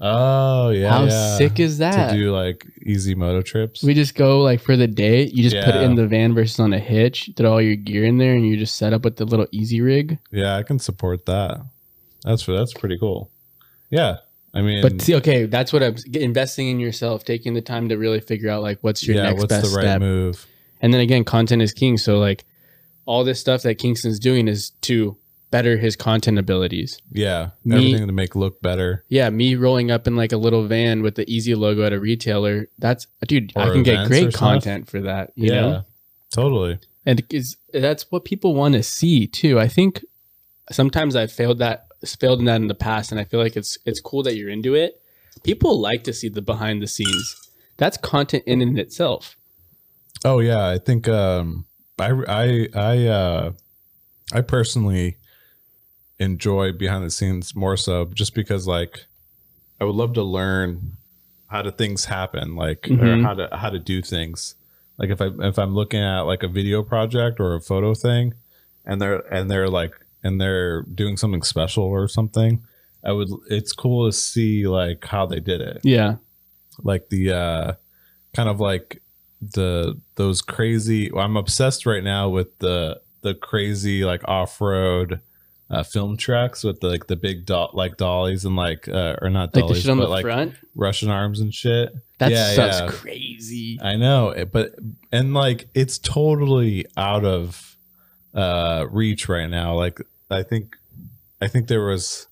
Oh 0.00 0.70
yeah. 0.70 0.90
How 0.90 1.04
yeah. 1.04 1.36
sick 1.38 1.60
is 1.60 1.78
that? 1.78 2.10
to 2.10 2.16
do 2.16 2.32
like 2.32 2.66
easy 2.82 3.14
moto 3.14 3.42
trips? 3.42 3.82
we 3.82 3.94
just 3.94 4.14
go 4.14 4.40
like 4.42 4.60
for 4.60 4.76
the 4.76 4.88
day. 4.88 5.24
You 5.24 5.48
just 5.48 5.64
put 5.64 5.74
it 5.74 5.82
in 5.82 5.94
the 5.94 6.06
van 6.06 6.34
versus 6.34 6.58
on 6.58 6.72
a 6.72 6.78
hitch. 6.78 7.30
Throw 7.36 7.52
all 7.52 7.62
your 7.62 7.76
gear 7.76 8.04
in 8.04 8.18
there, 8.18 8.34
and 8.34 8.46
you 8.46 8.56
just 8.56 8.76
set 8.76 8.92
up 8.92 9.04
with 9.04 9.16
the 9.16 9.24
little 9.24 9.46
easy 9.52 9.80
rig. 9.80 10.18
yeah, 10.30 10.56
I 10.56 10.62
can 10.62 10.78
support 10.78 11.26
that. 11.26 11.64
That's 12.24 12.42
for 12.42 12.56
that's 12.56 12.74
pretty 12.74 12.98
cool. 12.98 13.30
Yeah, 13.90 14.18
I 14.54 14.62
mean, 14.62 14.82
But 14.82 15.00
see, 15.00 15.14
okay, 15.16 15.46
that's 15.46 15.72
what 15.72 15.82
I'm 15.82 15.96
investing 16.12 16.68
in 16.68 16.80
yourself, 16.80 17.24
taking 17.24 17.54
the 17.54 17.60
time 17.60 17.88
to 17.88 17.96
really 17.96 18.20
figure 18.20 18.50
out 18.50 18.62
like 18.62 18.78
what's 18.82 19.06
your 19.06 19.16
yeah, 19.16 19.24
next 19.24 19.40
what's 19.40 19.48
best 19.48 19.70
the 19.70 19.76
right 19.76 19.84
step. 19.84 20.00
move? 20.00 20.46
And 20.80 20.92
then 20.92 21.00
again, 21.00 21.24
content 21.24 21.62
is 21.62 21.72
king. 21.72 21.98
So 21.98 22.18
like 22.18 22.44
all 23.06 23.24
this 23.24 23.40
stuff 23.40 23.62
that 23.62 23.76
Kingston's 23.76 24.18
doing 24.18 24.48
is 24.48 24.70
to 24.82 25.16
better 25.50 25.76
his 25.76 25.96
content 25.96 26.38
abilities. 26.38 27.00
Yeah, 27.12 27.50
Me- 27.64 27.76
everything 27.76 28.06
to 28.06 28.12
make 28.12 28.34
look 28.34 28.60
better. 28.60 29.04
Yeah, 29.08 29.30
me 29.30 29.54
rolling 29.54 29.90
up 29.90 30.06
in 30.06 30.16
like 30.16 30.32
a 30.32 30.36
little 30.36 30.66
van 30.66 31.02
with 31.02 31.14
the 31.14 31.28
easy 31.30 31.54
logo 31.54 31.84
at 31.84 31.92
a 31.92 32.00
retailer. 32.00 32.68
That's 32.78 33.06
dude, 33.26 33.52
I 33.56 33.70
can 33.70 33.82
get 33.82 34.06
or 34.06 34.08
great 34.08 34.30
stuff. 34.30 34.40
content 34.40 34.88
for 34.90 35.00
that. 35.02 35.32
You 35.36 35.52
yeah, 35.52 35.60
know? 35.60 35.84
totally. 36.30 36.78
And 37.06 37.22
is 37.30 37.56
that's 37.72 38.10
what 38.10 38.24
people 38.24 38.54
want 38.54 38.74
to 38.74 38.82
see 38.82 39.26
too. 39.26 39.60
I 39.60 39.68
think 39.68 40.04
sometimes 40.70 41.14
I've 41.14 41.32
failed 41.32 41.58
that 41.58 41.86
failed 42.04 42.38
in 42.40 42.46
that 42.46 42.56
in 42.56 42.68
the 42.68 42.74
past, 42.74 43.10
and 43.12 43.20
I 43.20 43.24
feel 43.24 43.40
like 43.40 43.56
it's 43.56 43.78
it's 43.84 44.00
cool 44.00 44.22
that 44.24 44.36
you're 44.36 44.50
into 44.50 44.74
it. 44.74 45.00
People 45.42 45.80
like 45.80 46.04
to 46.04 46.12
see 46.12 46.28
the 46.28 46.42
behind 46.42 46.82
the 46.82 46.86
scenes. 46.86 47.50
That's 47.76 47.96
content 47.96 48.44
in 48.46 48.62
and 48.62 48.78
itself. 48.78 49.36
Oh 50.24 50.38
yeah, 50.38 50.66
I 50.68 50.78
think 50.78 51.08
um 51.08 51.66
I 51.98 52.10
I 52.26 52.68
I 52.74 53.06
uh 53.06 53.52
I 54.32 54.40
personally 54.40 55.18
enjoy 56.18 56.72
behind 56.72 57.04
the 57.04 57.10
scenes 57.10 57.54
more 57.56 57.76
so 57.76 58.04
just 58.14 58.34
because 58.34 58.66
like 58.66 59.06
I 59.80 59.84
would 59.84 59.96
love 59.96 60.12
to 60.14 60.22
learn 60.22 60.92
how 61.48 61.62
do 61.62 61.70
things 61.70 62.04
happen 62.06 62.54
like 62.56 62.86
or 62.88 62.94
Mhm. 62.96 63.22
how 63.24 63.34
to 63.34 63.48
how 63.56 63.70
to 63.70 63.78
do 63.78 64.00
things. 64.02 64.54
Like 64.98 65.10
if 65.10 65.20
I 65.20 65.30
if 65.40 65.58
I'm 65.58 65.74
looking 65.74 66.00
at 66.00 66.20
like 66.22 66.42
a 66.42 66.48
video 66.48 66.82
project 66.82 67.40
or 67.40 67.54
a 67.54 67.60
photo 67.60 67.94
thing 67.94 68.34
and 68.86 69.00
they're 69.00 69.20
and 69.32 69.50
they're 69.50 69.68
like 69.68 69.92
and 70.22 70.40
they're 70.40 70.82
doing 70.82 71.16
something 71.16 71.42
special 71.42 71.84
or 71.84 72.06
something, 72.08 72.62
I 73.04 73.12
would 73.12 73.28
it's 73.50 73.72
cool 73.72 74.06
to 74.08 74.12
see 74.16 74.66
like 74.68 75.04
how 75.04 75.26
they 75.26 75.40
did 75.40 75.60
it 75.60 75.80
Yeah, 75.82 76.16
like 76.82 77.08
the 77.08 77.32
uh 77.32 77.72
kind 78.34 78.48
of 78.48 78.60
like 78.60 79.00
the 79.42 80.00
those 80.14 80.40
crazy 80.40 81.10
i'm 81.14 81.36
obsessed 81.36 81.84
right 81.84 82.02
now 82.02 82.30
with 82.30 82.58
the 82.60 82.98
the 83.20 83.34
crazy 83.34 84.02
like 84.02 84.26
off-road 84.26 85.20
uh 85.70 85.82
film 85.82 86.16
trucks 86.16 86.62
with 86.62 86.80
the, 86.80 86.88
like 86.88 87.06
the 87.06 87.16
big 87.16 87.46
dot 87.46 87.74
like 87.74 87.96
dollies 87.96 88.44
and 88.44 88.54
like 88.56 88.86
uh 88.88 89.16
or 89.22 89.30
not 89.30 89.44
like 89.44 89.52
the 89.52 89.60
dollies 89.60 89.82
shit 89.82 89.90
on 89.90 89.96
but 89.98 90.04
the 90.04 90.10
like 90.10 90.24
front. 90.24 90.54
russian 90.74 91.08
arms 91.10 91.40
and 91.40 91.54
shit 91.54 91.92
That 92.18 92.30
yeah, 92.32 92.52
yeah. 92.52 92.88
crazy. 92.90 93.78
i 93.82 93.96
know 93.96 94.30
it- 94.30 94.52
but 94.52 94.74
and 95.10 95.32
like 95.34 95.68
it's 95.74 95.98
totally 95.98 96.84
out 96.96 97.24
of 97.24 97.76
uh 98.34 98.86
reach 98.90 99.28
right 99.28 99.48
now 99.48 99.74
like 99.74 100.00
i 100.30 100.42
think 100.42 100.76
i 101.40 101.46
think 101.48 101.68
there 101.68 101.84
was 101.86 102.26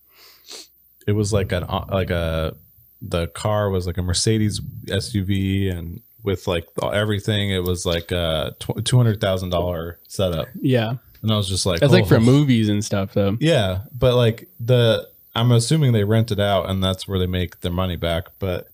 it 1.07 1.13
was 1.13 1.33
like 1.33 1.53
an 1.53 1.63
uh, 1.65 1.87
like 1.91 2.11
a 2.11 2.55
the 3.01 3.27
car 3.29 3.71
was 3.71 3.87
like 3.87 3.97
a 3.99 4.03
mercedes 4.03 4.61
suv 4.89 5.73
and 5.73 6.01
with 6.23 6.47
like 6.47 6.67
everything 6.93 7.51
it 7.51 7.65
was 7.65 7.85
like 7.85 8.13
a 8.13 8.55
$200000 8.61 9.97
setup 10.07 10.47
Yeah, 10.61 10.95
and 11.23 11.33
i 11.33 11.37
was 11.37 11.49
just 11.49 11.65
like 11.67 11.81
that's 11.81 11.93
like 11.93 12.07
for 12.07 12.17
oh. 12.17 12.21
movies 12.21 12.69
and 12.69 12.85
stuff 12.85 13.13
though. 13.15 13.37
yeah 13.41 13.81
but 13.97 14.15
like 14.17 14.49
the 14.61 15.09
i'm 15.35 15.53
assuming 15.53 15.93
they 15.93 16.05
rent 16.05 16.31
it 16.31 16.41
out 16.41 16.69
and 16.69 16.83
that's 16.83 17.07
where 17.09 17.19
they 17.19 17.27
make 17.27 17.61
their 17.61 17.73
money 17.73 17.97
back 17.97 18.25
but 18.39 18.69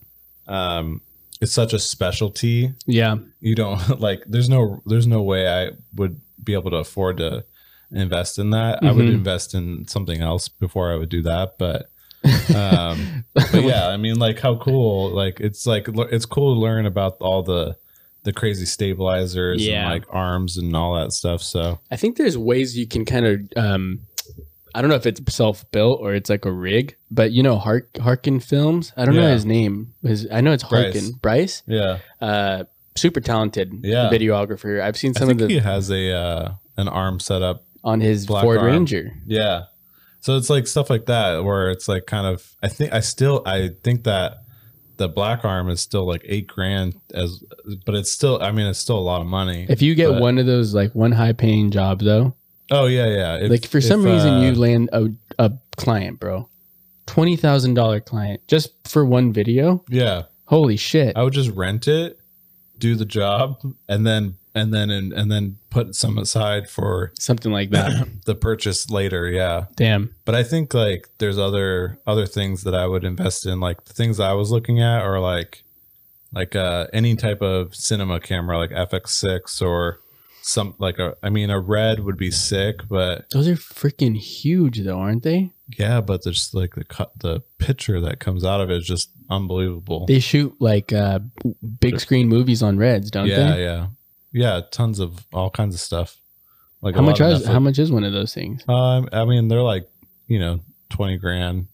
um 0.46 1.00
it's 1.40 1.52
such 1.52 1.72
a 1.72 1.78
specialty 1.78 2.72
Yeah, 2.86 3.18
you 3.40 3.54
don't 3.54 4.00
like 4.06 4.24
there's 4.26 4.48
no 4.48 4.82
there's 4.86 5.06
no 5.06 5.22
way 5.22 5.48
i 5.48 5.70
would 5.94 6.20
be 6.42 6.52
able 6.54 6.70
to 6.72 6.78
afford 6.78 7.18
to 7.18 7.44
invest 7.90 8.38
in 8.38 8.50
that. 8.50 8.82
I 8.82 8.92
would 8.92 9.06
Mhm. 9.06 9.14
invest 9.14 9.54
in 9.54 9.86
something 9.88 10.20
else 10.20 10.48
before 10.48 10.92
I 10.92 10.96
would 10.96 11.08
do 11.08 11.22
that. 11.22 11.56
But 11.58 11.88
um 12.54 13.24
but 13.34 13.62
yeah, 13.62 13.88
I 13.88 13.96
mean 13.96 14.18
like 14.18 14.40
how 14.40 14.56
cool 14.56 15.10
like 15.10 15.40
it's 15.40 15.66
like 15.66 15.86
it's 15.88 16.26
cool 16.26 16.54
to 16.54 16.60
learn 16.60 16.86
about 16.86 17.16
all 17.20 17.42
the 17.42 17.76
the 18.24 18.32
crazy 18.32 18.66
stabilizers 18.66 19.64
Yeah. 19.66 19.82
and 19.82 19.90
like 19.90 20.04
arms 20.10 20.56
and 20.58 20.74
all 20.76 20.94
that 20.96 21.12
stuff. 21.12 21.42
So 21.42 21.78
I 21.90 21.96
think 21.96 22.16
there's 22.16 22.36
ways 22.36 22.76
you 22.76 22.86
can 22.86 23.04
kind 23.04 23.26
of 23.26 23.40
um 23.56 24.00
I 24.74 24.80
don't 24.82 24.90
know 24.90 24.96
if 24.96 25.06
it's 25.06 25.20
self 25.34 25.68
built 25.72 26.00
or 26.00 26.14
it's 26.14 26.28
like 26.30 26.44
a 26.44 26.52
rig, 26.52 26.96
but 27.10 27.32
you 27.32 27.42
know 27.42 27.56
Hark 27.58 27.88
Harkin 27.98 28.38
Films. 28.40 28.92
I 28.96 29.04
don't 29.06 29.14
know 29.16 29.30
his 29.32 29.44
name. 29.46 29.94
His 30.02 30.26
I 30.30 30.40
know 30.40 30.52
it's 30.52 30.64
Bryce. 30.64 30.94
Harkin. 30.94 31.12
Bryce. 31.22 31.62
yeah. 31.66 31.98
Uh 32.20 32.64
super 32.96 33.20
talented 33.20 33.72
Yeah. 33.82 34.10
videographer. 34.10 34.80
I've 34.82 34.96
seen 34.96 35.12
I 35.16 35.20
some 35.20 35.30
of 35.30 35.38
think 35.38 35.48
the 35.48 35.54
he 35.54 35.60
has 35.60 35.90
a 35.90 36.12
uh 36.12 36.52
an 36.76 36.88
arm 36.88 37.18
setup 37.20 37.64
on 37.84 38.00
his 38.00 38.26
Black 38.26 38.42
Ford 38.44 38.58
Arm. 38.58 38.66
Ranger. 38.66 39.14
Yeah. 39.26 39.64
So 40.20 40.36
it's 40.36 40.50
like 40.50 40.66
stuff 40.66 40.90
like 40.90 41.06
that 41.06 41.44
where 41.44 41.70
it's 41.70 41.88
like 41.88 42.06
kind 42.06 42.26
of 42.26 42.52
I 42.62 42.68
think 42.68 42.92
I 42.92 43.00
still 43.00 43.42
I 43.46 43.70
think 43.82 44.04
that 44.04 44.38
the 44.98 45.08
black 45.08 45.44
arm 45.44 45.70
is 45.70 45.80
still 45.80 46.04
like 46.04 46.22
eight 46.24 46.46
grand 46.46 46.94
as 47.14 47.42
but 47.86 47.94
it's 47.94 48.10
still 48.10 48.42
I 48.42 48.52
mean 48.52 48.66
it's 48.66 48.78
still 48.78 48.98
a 48.98 49.00
lot 49.00 49.20
of 49.20 49.26
money. 49.26 49.66
If 49.68 49.80
you 49.80 49.94
get 49.94 50.10
But- 50.10 50.20
one 50.20 50.38
of 50.38 50.46
those 50.46 50.74
like 50.74 50.94
one 50.94 51.12
high 51.12 51.32
paying 51.32 51.70
job 51.70 52.00
though, 52.00 52.34
oh 52.70 52.86
yeah, 52.86 53.06
yeah. 53.06 53.36
If- 53.36 53.50
like 53.50 53.66
for 53.66 53.80
some 53.80 54.06
if, 54.06 54.12
reason 54.12 54.34
uh, 54.34 54.40
you 54.42 54.54
land 54.54 54.90
a, 54.92 55.08
a 55.38 55.52
client, 55.76 56.20
bro. 56.20 56.48
Twenty 57.06 57.36
thousand 57.36 57.74
dollar 57.74 58.00
client 58.00 58.46
just 58.48 58.70
for 58.86 59.04
one 59.04 59.32
video. 59.32 59.82
Yeah. 59.88 60.24
Holy 60.44 60.76
shit! 60.76 61.14
I 61.16 61.22
would 61.22 61.34
just 61.34 61.50
rent 61.50 61.88
it, 61.88 62.18
do 62.78 62.94
the 62.94 63.04
job, 63.04 63.60
and 63.86 64.06
then 64.06 64.34
and 64.54 64.72
then 64.72 64.90
and, 64.90 65.12
and 65.12 65.30
then 65.30 65.56
put 65.70 65.94
some 65.94 66.18
aside 66.18 66.68
for 66.68 67.12
Something 67.18 67.52
like 67.52 67.70
that. 67.70 68.08
the 68.24 68.34
purchase 68.34 68.90
later, 68.90 69.28
yeah. 69.28 69.66
Damn. 69.76 70.14
But 70.24 70.34
I 70.34 70.42
think 70.42 70.74
like 70.74 71.08
there's 71.18 71.38
other 71.38 71.98
other 72.06 72.26
things 72.26 72.64
that 72.64 72.74
I 72.74 72.86
would 72.86 73.04
invest 73.04 73.46
in. 73.46 73.60
Like 73.60 73.84
the 73.84 73.92
things 73.92 74.20
I 74.20 74.32
was 74.32 74.50
looking 74.50 74.80
at 74.80 75.02
are 75.02 75.20
like 75.20 75.62
like 76.32 76.54
uh 76.54 76.86
any 76.92 77.16
type 77.16 77.40
of 77.42 77.74
cinema 77.74 78.20
camera 78.20 78.58
like 78.58 78.70
FX6 78.70 79.62
or 79.62 80.00
some 80.42 80.74
like 80.78 80.98
a 80.98 81.14
I 81.22 81.30
mean 81.30 81.50
a 81.50 81.60
red 81.60 82.00
would 82.00 82.16
be 82.16 82.30
sick, 82.30 82.88
but 82.88 83.28
Those 83.30 83.48
are 83.48 83.54
freaking 83.54 84.16
huge 84.16 84.80
though, 84.80 84.98
aren't 84.98 85.22
they? 85.22 85.50
yeah, 85.76 86.00
but 86.00 86.24
there's 86.24 86.54
like 86.54 86.74
the 86.76 86.84
cut 86.84 87.12
the 87.18 87.42
picture 87.58 88.00
that 88.00 88.20
comes 88.20 88.42
out 88.44 88.60
of 88.62 88.70
it 88.70 88.78
is 88.78 88.86
just 88.86 89.10
unbelievable. 89.28 90.06
They 90.06 90.20
shoot 90.20 90.54
like 90.60 90.92
uh 90.92 91.18
big 91.80 92.00
screen 92.00 92.28
movies 92.28 92.62
on 92.62 92.78
Reds, 92.78 93.10
don't 93.10 93.26
yeah, 93.26 93.36
they? 93.54 93.64
yeah. 93.64 93.66
Yeah, 93.66 93.86
tons 94.70 95.00
of 95.00 95.24
all 95.32 95.50
kinds 95.50 95.74
of 95.74 95.80
stuff. 95.80 96.16
Like 96.80 96.94
How 96.94 97.02
much 97.02 97.20
is 97.20 97.44
how 97.46 97.58
much 97.58 97.78
is 97.78 97.90
one 97.90 98.04
of 98.04 98.12
those 98.12 98.32
things? 98.32 98.62
Um, 98.68 99.08
I 99.12 99.24
mean, 99.24 99.48
they're 99.48 99.62
like, 99.62 99.88
you 100.28 100.38
know, 100.38 100.60
twenty 100.90 101.18
grand. 101.18 101.66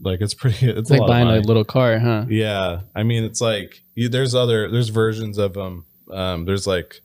Like 0.00 0.20
it's 0.20 0.34
pretty. 0.34 0.66
It's, 0.70 0.78
It's 0.78 0.90
like 0.90 1.06
buying 1.06 1.26
a 1.28 1.40
little 1.40 1.64
car, 1.64 1.98
huh? 1.98 2.26
Yeah, 2.28 2.80
I 2.94 3.02
mean, 3.02 3.24
it's 3.24 3.40
like 3.40 3.82
you, 3.94 4.08
there's 4.08 4.34
other 4.34 4.70
there's 4.70 4.90
versions 4.90 5.38
of 5.38 5.54
them. 5.54 5.84
Um, 6.10 6.44
there's 6.44 6.66
like 6.66 7.00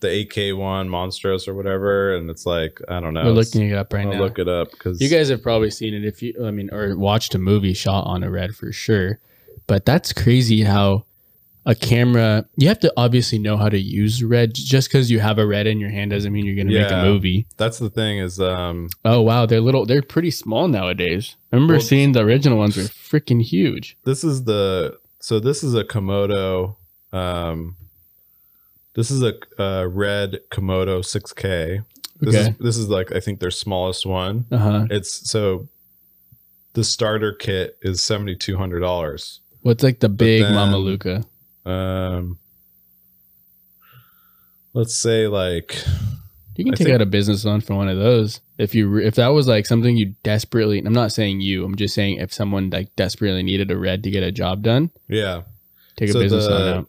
the 0.00 0.08
8K 0.08 0.56
one, 0.56 0.88
Monstros 0.88 1.48
or 1.48 1.54
whatever, 1.54 2.14
and 2.14 2.28
it's 2.28 2.44
like 2.44 2.78
I 2.88 3.00
don't 3.00 3.14
know. 3.14 3.24
We're 3.24 3.30
looking 3.30 3.70
it 3.70 3.74
up 3.74 3.92
right 3.92 4.06
I'll 4.06 4.12
now. 4.12 4.20
look 4.20 4.38
it 4.38 4.48
up 4.48 4.70
because 4.70 5.00
You 5.00 5.08
guys 5.08 5.30
have 5.30 5.42
probably 5.42 5.70
seen 5.70 5.94
it 5.94 6.04
if 6.04 6.22
you, 6.22 6.34
I 6.44 6.50
mean, 6.50 6.68
or 6.72 6.96
watched 6.96 7.34
a 7.34 7.38
movie 7.38 7.72
shot 7.72 8.02
on 8.06 8.22
a 8.22 8.30
red 8.30 8.54
for 8.54 8.70
sure. 8.72 9.18
But 9.66 9.86
that's 9.86 10.12
crazy 10.12 10.62
how 10.62 11.06
a 11.66 11.74
camera, 11.74 12.46
you 12.56 12.68
have 12.68 12.78
to 12.80 12.92
obviously 12.96 13.38
know 13.38 13.56
how 13.56 13.68
to 13.68 13.78
use 13.78 14.22
red. 14.22 14.54
Just 14.54 14.88
because 14.88 15.10
you 15.10 15.18
have 15.20 15.38
a 15.38 15.46
red 15.46 15.66
in 15.66 15.80
your 15.80 15.90
hand 15.90 16.12
doesn't 16.12 16.32
mean 16.32 16.46
you're 16.46 16.54
going 16.54 16.68
to 16.68 16.72
make 16.80 16.90
a 16.90 17.02
movie. 17.02 17.46
that's 17.56 17.78
the 17.78 17.90
thing 17.90 18.18
is 18.18 18.38
um 18.40 18.88
Oh, 19.04 19.20
wow. 19.20 19.46
They're 19.46 19.60
little, 19.60 19.84
they're 19.84 20.00
pretty 20.02 20.30
small 20.30 20.68
nowadays. 20.68 21.34
I 21.52 21.56
remember 21.56 21.74
Well, 21.74 21.80
seeing 21.82 22.12
the 22.12 22.20
original 22.20 22.56
ones 22.56 22.76
were 22.76 22.84
freaking 22.84 23.42
huge. 23.42 23.96
this 24.04 24.22
is 24.24 24.44
the 24.44 24.96
so 25.20 25.40
this 25.40 25.64
is 25.64 25.74
a 25.74 25.82
Komodo 25.84 26.76
um 27.12 27.76
this 28.94 29.10
is 29.10 29.22
a, 29.22 29.34
uh 29.60 29.84
red 29.86 30.38
Komodo 30.50 31.00
6K. 31.00 31.84
This 32.20 32.34
is 32.34 32.46
Okay. 32.46 32.56
this 32.60 32.76
is 32.78 32.88
like 32.88 33.12
I 33.12 33.20
think 33.20 33.40
their 33.40 33.50
smallest 33.50 34.06
one. 34.06 34.46
Uh 34.50 34.56
huh. 34.58 34.86
It's 34.90 35.28
so 35.30 35.68
the 36.74 36.84
starter 36.84 37.32
kit 37.32 37.76
is 37.82 38.02
seventy 38.02 38.36
two 38.36 38.56
hundred 38.56 38.80
dollars. 38.80 39.40
What's 39.62 39.82
like 39.82 39.98
the 40.00 40.08
big 40.08 40.42
Mama 40.42 40.78
Luca? 40.78 41.24
Um, 41.66 42.38
let's 44.72 44.94
say 44.96 45.26
like 45.26 45.76
You 46.56 46.64
can 46.64 46.74
I 46.74 46.76
take 46.76 46.86
think- 46.86 46.94
out 46.94 47.02
a 47.02 47.06
business 47.06 47.44
loan 47.44 47.60
for 47.60 47.74
one 47.74 47.88
of 47.88 47.98
those. 47.98 48.40
If 48.58 48.74
you 48.74 48.96
if 48.98 49.16
that 49.16 49.28
was 49.28 49.46
like 49.48 49.66
something 49.66 49.96
you 49.96 50.14
desperately, 50.22 50.78
I'm 50.78 50.92
not 50.92 51.12
saying 51.12 51.40
you. 51.40 51.64
I'm 51.64 51.76
just 51.76 51.94
saying 51.94 52.18
if 52.18 52.32
someone 52.32 52.70
like 52.70 52.94
desperately 52.96 53.42
needed 53.42 53.70
a 53.70 53.76
red 53.76 54.02
to 54.04 54.10
get 54.10 54.22
a 54.22 54.32
job 54.32 54.62
done, 54.62 54.90
yeah, 55.08 55.42
take 55.96 56.10
a 56.10 56.14
business 56.14 56.44
the- 56.46 56.50
loan 56.50 56.78
out. 56.78 56.88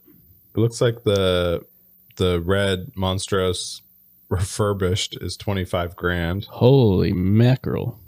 it 0.55 0.59
looks 0.59 0.79
like 0.79 1.03
the 1.03 1.65
the 2.15 2.39
red 2.41 2.91
Monstros 2.95 3.81
refurbished 4.29 5.17
is 5.21 5.35
twenty 5.35 5.65
five 5.65 5.95
grand. 5.97 6.45
Holy 6.45 7.11
mackerel! 7.11 7.99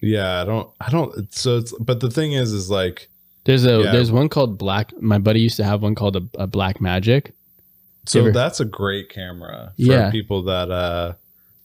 Yeah, 0.00 0.42
I 0.42 0.44
don't, 0.44 0.68
I 0.80 0.90
don't. 0.90 1.32
So 1.32 1.58
it's 1.58 1.72
but 1.78 2.00
the 2.00 2.10
thing 2.10 2.32
is, 2.32 2.52
is 2.52 2.68
like 2.70 3.08
There's 3.46 3.64
a 3.64 3.80
Yeah. 3.82 3.92
there's 3.92 4.12
one 4.12 4.28
called 4.28 4.58
Black. 4.58 4.92
My 5.00 5.18
buddy 5.18 5.40
used 5.40 5.56
to 5.56 5.64
have 5.64 5.82
one 5.82 5.94
called 5.94 6.16
a, 6.16 6.22
a 6.42 6.46
Blackmagic. 6.46 7.32
so 8.06 8.20
Ever- 8.20 8.32
that's 8.32 8.60
a 8.60 8.64
great 8.64 9.08
camera 9.08 9.72
for 9.76 9.82
Yeah. 9.82 10.10
people 10.10 10.42
that 10.44 10.70
uh 10.70 11.14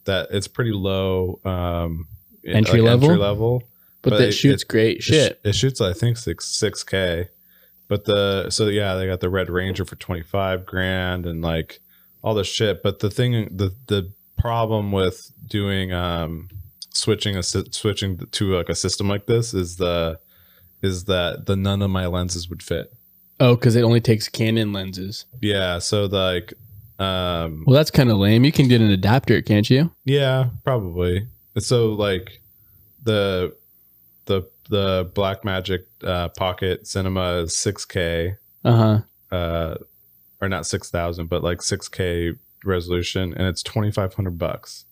that 0.05 0.29
it's 0.31 0.47
pretty 0.47 0.71
low 0.71 1.39
um 1.45 2.07
Entry 2.45 2.81
level? 2.81 3.09
entry 3.11 3.21
level 3.21 3.63
But, 4.01 4.11
But 4.11 4.17
that 4.19 4.27
it- 4.29 4.31
shoots 4.31 4.63
it- 4.63 4.67
great 4.67 4.97
It 4.97 5.03
shit. 5.03 5.39
It, 5.43 5.53
shoots, 5.53 5.79
I 5.81 5.93
think, 5.93 6.17
six 6.17 6.47
six 6.47 6.83
k. 6.83 7.27
But 7.87 8.05
the 8.05 8.49
so 8.49 8.67
yeah, 8.69 8.95
they 8.95 9.05
got 9.05 9.19
the 9.19 9.29
Red 9.29 9.49
Ranger 9.49 9.85
for 9.85 9.95
twenty 9.97 10.23
five 10.23 10.65
grand 10.65 11.25
and 11.25 11.41
like 11.41 11.81
all 12.23 12.33
the 12.33 12.43
shit. 12.43 12.81
But 12.83 12.99
the 12.99 13.09
thing, 13.11 13.49
the 13.55 13.75
the 13.87 14.11
problem 14.39 14.91
with 14.91 15.31
doing 15.47 15.91
um 15.93 16.49
switching 16.93 17.37
a 17.37 17.43
switching 17.43 18.17
to 18.17 18.55
like 18.55 18.69
a 18.69 18.75
system 18.75 19.07
like 19.07 19.25
this 19.27 19.53
is 19.53 19.75
the 19.77 20.17
is 20.81 21.05
that 21.05 21.45
the 21.45 21.55
none 21.55 21.81
of 21.81 21.89
my 21.89 22.07
lenses 22.07 22.49
would 22.49 22.63
fit. 22.63 22.91
Oh, 23.39 23.55
because 23.55 23.75
it 23.75 23.81
only 23.83 24.01
takes 24.01 24.27
Canon 24.29 24.71
lenses. 24.73 25.25
Yeah, 25.41 25.79
so 25.79 26.05
like 26.05 26.53
um 26.99 27.63
Well, 27.65 27.75
that's 27.75 27.91
kind 27.91 28.09
of 28.11 28.17
lame. 28.17 28.45
You 28.45 28.51
can 28.51 28.67
get 28.67 28.81
an 28.81 28.91
adapter, 28.91 29.41
can't 29.41 29.69
you? 29.69 29.91
yeah, 30.05 30.49
probably. 30.63 31.27
So 31.59 31.89
like 31.93 32.41
the 33.03 33.55
the 34.25 34.43
the 34.69 35.11
Blackmagic 35.13 35.79
uh, 36.03 36.29
Pocket 36.29 36.87
Cinema 36.87 37.39
is 37.41 37.51
6K 37.53 38.37
Uh 38.63 38.75
huh. 39.31 39.35
uh 39.35 39.75
or 40.39 40.49
not 40.49 40.65
6000 40.65 41.27
but 41.27 41.43
like 41.43 41.59
6k 41.59 42.37
resolution 42.65 43.33
and 43.33 43.47
it's 43.47 43.61
2500 43.63 44.37
bucks 44.39 44.85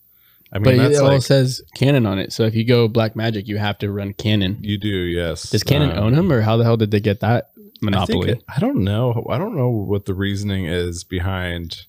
i 0.51 0.57
mean 0.59 0.63
But 0.77 0.91
it 0.91 0.97
all 0.97 1.07
like 1.09 1.21
says 1.21 1.61
Canon 1.75 2.05
on 2.05 2.17
it. 2.19 2.33
So 2.33 2.43
if 2.43 2.55
you 2.55 2.63
go 2.65 2.87
Blackmagic, 2.89 3.47
you 3.47 3.57
have 3.57 3.77
to 3.79 3.91
run 3.91 4.13
Canon. 4.13 4.57
you 4.61 4.77
do 4.77 4.87
yes 4.87 5.49
Does 5.49 5.63
Canon 5.63 5.91
Um, 5.91 5.97
own 6.05 6.13
them, 6.15 6.31
or 6.31 6.41
how 6.41 6.57
the 6.57 6.63
hell 6.63 6.77
did 6.77 6.91
they 6.91 6.99
get 6.99 7.19
that 7.21 7.51
I, 7.57 7.61
monopoly? 7.81 8.31
it- 8.31 8.43
I 8.53 8.59
don't 8.59 8.83
know 8.83 9.25
i 9.29 9.37
don't 9.37 9.55
know 9.55 9.69
what 9.69 10.05
the 10.05 10.13
reasoning 10.13 10.65
is 10.65 11.03
behind 11.03 11.85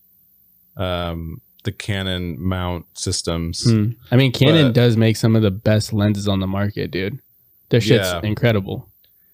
um 0.76 1.40
the 1.64 1.72
canon 1.72 2.36
mount 2.40 2.86
systems 2.94 3.64
Hmm. 3.64 3.90
I 4.10 4.16
mean, 4.16 4.32
Canon 4.32 4.68
But- 4.68 4.74
does 4.74 4.96
make 4.96 5.16
some 5.16 5.36
of 5.36 5.42
the 5.42 5.50
best 5.50 5.92
lenses 5.92 6.26
on 6.26 6.40
the 6.40 6.46
market, 6.46 6.90
dude. 6.90 7.18
Their 7.68 7.80
shit's 7.82 8.08
Yeah. 8.08 8.20
incredible. 8.22 8.88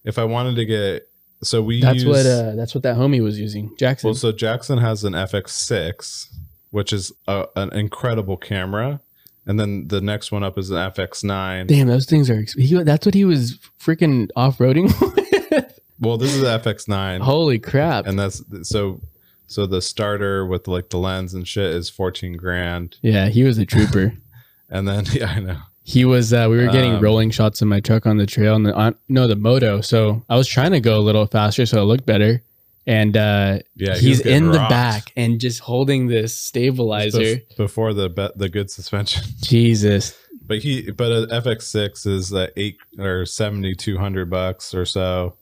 if 0.04 0.18
i 0.18 0.24
wanted 0.24 0.54
to 0.56 0.64
get 0.64 1.08
so 1.42 1.60
we 1.62 1.80
That's 1.82 1.96
use, 2.02 2.04
what 2.06 2.26
uh, 2.26 2.54
that's 2.56 2.74
what 2.74 2.82
that 2.84 2.96
homie 2.96 3.22
was 3.22 3.38
using, 3.38 3.74
Jackson. 3.78 4.08
well 4.08 4.14
so 4.14 4.30
jackson 4.32 4.78
has 4.78 5.04
an 5.04 5.12
fx6 5.14 6.26
which 6.70 6.92
is 6.92 7.12
a, 7.28 7.46
an 7.56 7.72
incredible 7.72 8.36
camera 8.36 9.00
and 9.46 9.58
then 9.60 9.88
the 9.88 10.00
next 10.00 10.32
one 10.32 10.42
up 10.42 10.58
is 10.58 10.70
an 10.70 10.76
fx9 10.92 11.66
Damn, 11.66 11.86
those 11.86 12.06
things 12.06 12.28
are. 12.30 12.44
He, 12.56 12.82
that's 12.82 13.06
what 13.06 13.14
he 13.14 13.24
was 13.24 13.58
freaking 13.80 14.28
off 14.36 14.58
roading 14.58 14.84
with. 15.50 15.78
well 16.00 16.16
this 16.18 16.34
is 16.34 16.40
the 16.40 16.58
fx9 16.58 17.20
Holy 17.20 17.58
crap! 17.58 18.06
and 18.06 18.18
that's 18.18 18.42
so 18.62 19.00
so 19.46 19.64
the 19.66 19.80
starter 19.80 20.44
with 20.46 20.66
like 20.68 20.90
the 20.90 20.98
lens 20.98 21.32
and 21.34 21.46
shit 21.46 21.72
is 21.72 21.88
14 21.88 22.36
grand 22.36 22.96
yeah, 23.02 23.28
he 23.28 23.44
was 23.44 23.58
a 23.58 23.64
trooper. 23.66 24.14
and 24.70 24.86
then 24.88 25.04
yeah 25.12 25.26
i 25.36 25.40
know 25.40 25.58
he 25.88 26.04
was. 26.04 26.32
Uh, 26.32 26.48
we 26.50 26.56
were 26.56 26.66
getting 26.66 26.94
Um, 26.96 27.00
rolling 27.00 27.30
shots 27.30 27.62
in 27.62 27.68
my 27.68 27.78
truck 27.78 28.06
on 28.06 28.16
the 28.16 28.26
trail, 28.26 28.56
and 28.56 28.66
the 28.66 28.74
on, 28.74 28.96
no, 29.08 29.28
the 29.28 29.36
moto. 29.36 29.80
So 29.80 30.24
I 30.28 30.34
was 30.34 30.48
trying 30.48 30.72
to 30.72 30.80
go 30.80 30.98
a 30.98 30.98
little 30.98 31.26
faster 31.28 31.64
so 31.64 31.80
it 31.80 31.84
looked 31.84 32.04
better. 32.04 32.42
And 32.86 33.16
uh, 33.16 33.58
yeah 33.74 33.94
he 33.96 34.08
he's 34.08 34.20
in 34.20 34.52
the 34.52 34.58
rocked 34.58 34.70
back 34.70 35.12
and 35.16 35.40
just 35.40 35.60
holding 35.60 36.06
this 36.06 36.36
stabilizer. 36.36 37.38
before 37.56 37.92
the 37.92 38.08
be- 38.08 38.30
the 38.36 38.48
good 38.48 38.70
suspension 38.70 39.24
Jesus, 39.42 40.16
but 40.46 40.58
he 40.58 40.90
but 40.92 41.10
a 41.10 41.26
fx6 41.42 42.06
is 42.06 42.32
uh, 42.32 42.46
eight 42.56 42.76
or 42.98 43.26
7200 43.26 44.30
bucks 44.30 44.72
or 44.74 44.84
so 44.84 45.34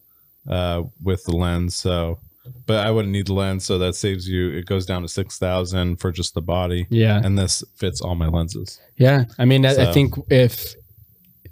uh 0.49 0.83
with 1.03 1.23
the 1.25 1.33
lens 1.37 1.77
so 1.77 2.19
but 2.67 2.87
I 2.87 2.91
wouldn't 2.91 3.11
need 3.13 3.27
the 3.29 3.33
lens, 3.33 3.65
so 3.65 3.79
that 3.79 3.95
saves 3.95 4.29
you. 4.29 4.51
It 4.51 4.67
goes 4.67 4.85
down 4.85 5.01
to 5.01 5.09
six 5.09 5.39
thousand 5.39 5.97
for 5.97 6.13
just 6.13 6.35
the 6.35 6.43
body, 6.43 6.87
Yeah. 6.91 7.19
and 7.25 7.39
this 7.39 7.65
fits 7.75 8.03
all 8.03 8.15
my 8.17 8.29
lenses. 8.29 8.81
Yeah. 8.99 9.25
I 9.39 9.47
mean, 9.47 9.65
I, 9.65 9.89
I 9.89 9.93
think 9.95 10.13
if, 10.29 10.75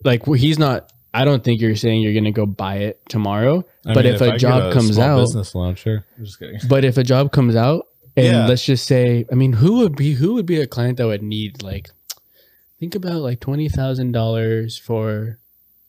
like, 0.05 0.27
he's 0.27 0.59
not, 0.59 0.93
I 1.15 1.25
don't 1.25 1.45
think 1.45 1.61
you're 1.61 1.77
saying 1.77 2.03
you're 2.03 2.13
going 2.15 2.25
to 2.25 2.33
go 2.33 2.47
buy 2.47 2.77
it 2.77 3.01
tomorrow. 3.09 3.65
I 3.85 3.95
but 3.95 4.05
mean, 4.05 4.15
if, 4.15 4.23
I 4.23 4.27
a 4.27 4.31
get 4.33 4.41
job 4.41 4.73
comes 4.73 4.95
small 4.95 5.07
out, 5.07 5.21
business 5.21 5.55
loan, 5.55 5.75
sure. 5.75 6.05
I'm 6.19 6.25
just 6.25 6.39
kidding. 6.39 6.59
but 6.69 6.85
if 6.85 6.97
a 6.97 7.03
job 7.05 7.33
comes 7.33 7.55
out, 7.57 7.87
and 8.17 8.27
Yeah. 8.27 8.47
let's 8.47 8.65
just 8.65 8.87
say, 8.87 9.25
I 9.31 9.35
mean, 9.35 9.55
who 9.55 9.79
would 9.79 9.97
be 9.97 10.15
who 10.15 10.35
would 10.35 10.47
be 10.47 10.61
a 10.61 10.67
client 10.67 10.99
that 10.99 11.07
would 11.07 11.23
need 11.23 11.63
like, 11.63 11.91
think 12.79 12.95
about 12.95 13.21
like 13.21 13.41
twenty 13.41 13.69
thousand 13.69 14.13
dollars 14.13 14.79
for 14.79 15.39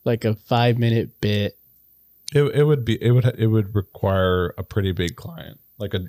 like 0.04 0.24
a 0.24 0.34
five 0.34 0.78
minute 0.78 1.20
bit. 1.20 1.56
It, 2.34 2.42
it 2.54 2.64
would 2.64 2.84
be 2.84 3.02
it 3.02 3.10
would 3.12 3.26
it 3.38 3.46
would 3.46 3.74
require 3.74 4.54
a 4.58 4.62
pretty 4.62 4.92
big 4.92 5.16
client, 5.16 5.60
like 5.78 5.94
a 5.94 6.06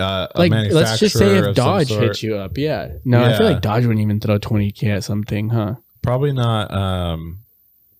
uh, 0.00 0.28
a 0.34 0.38
Like, 0.38 0.70
let's 0.72 0.98
just 1.00 1.18
say 1.18 1.38
if 1.38 1.54
Dodge 1.56 1.88
hits 1.88 2.22
you 2.22 2.36
up, 2.36 2.56
yeah. 2.56 2.92
No, 3.04 3.22
I 3.22 3.36
feel 3.36 3.46
like 3.46 3.60
Dodge 3.60 3.84
wouldn't 3.84 4.02
even 4.02 4.20
throw 4.20 4.38
twenty 4.38 4.70
k 4.70 4.90
at 4.90 5.04
something, 5.04 5.50
huh? 5.50 5.74
Probably 6.02 6.32
not. 6.32 6.72
Um, 6.72 7.40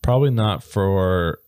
probably 0.03 0.31
not 0.31 0.63
for. 0.63 1.39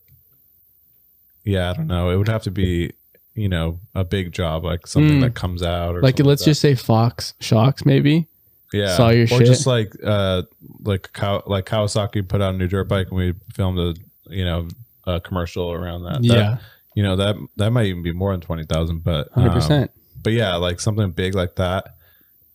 Yeah, 1.43 1.71
I 1.71 1.73
don't 1.73 1.87
know. 1.87 2.09
It 2.09 2.15
would 2.17 2.29
have 2.29 2.43
to 2.43 2.51
be, 2.51 2.93
you 3.35 3.49
know, 3.49 3.79
a 3.93 4.03
big 4.03 4.31
job 4.31 4.63
like 4.63 4.87
something 4.87 5.17
Mm. 5.17 5.21
that 5.21 5.35
comes 5.35 5.61
out 5.61 5.95
or 5.95 6.01
Like, 6.01 6.19
let's 6.19 6.43
that. 6.43 6.51
just 6.51 6.61
say 6.61 6.73
Fox 6.75 7.33
Shocks, 7.41 7.85
maybe. 7.85 8.27
yeah, 8.71 8.95
saw 8.95 9.09
your 9.09 9.23
or 9.25 9.27
shit. 9.27 9.45
just 9.47 9.67
like 9.67 9.93
uh 10.03 10.43
like 10.83 11.11
Kaw- 11.13 11.43
like 11.45 11.65
Kawasaki 11.65 12.27
put 12.27 12.41
out 12.41 12.55
a 12.55 12.57
new 12.57 12.67
dirt 12.67 12.85
bike 12.87 13.07
and 13.09 13.17
we 13.17 13.33
filmed 13.53 13.77
a 13.77 13.93
you 14.33 14.45
know 14.45 14.67
a 15.05 15.19
commercial 15.19 15.71
around 15.73 16.03
that. 16.03 16.21
That- 16.21 16.23
yeah, 16.23 16.57
you 16.95 17.03
know 17.03 17.15
that 17.17 17.35
that 17.57 17.71
might 17.71 17.87
even 17.87 18.03
be 18.03 18.13
more 18.13 18.31
than 18.31 18.39
twenty 18.41 18.63
thousand, 18.63 19.03
but 19.03 19.29
hundred 19.33 19.49
um, 19.49 19.55
percent. 19.55 19.91
but 20.23 20.31
yeah, 20.33 20.55
like 20.55 20.79
something 20.79 21.11
big 21.11 21.35
like 21.35 21.55
that 21.55 21.95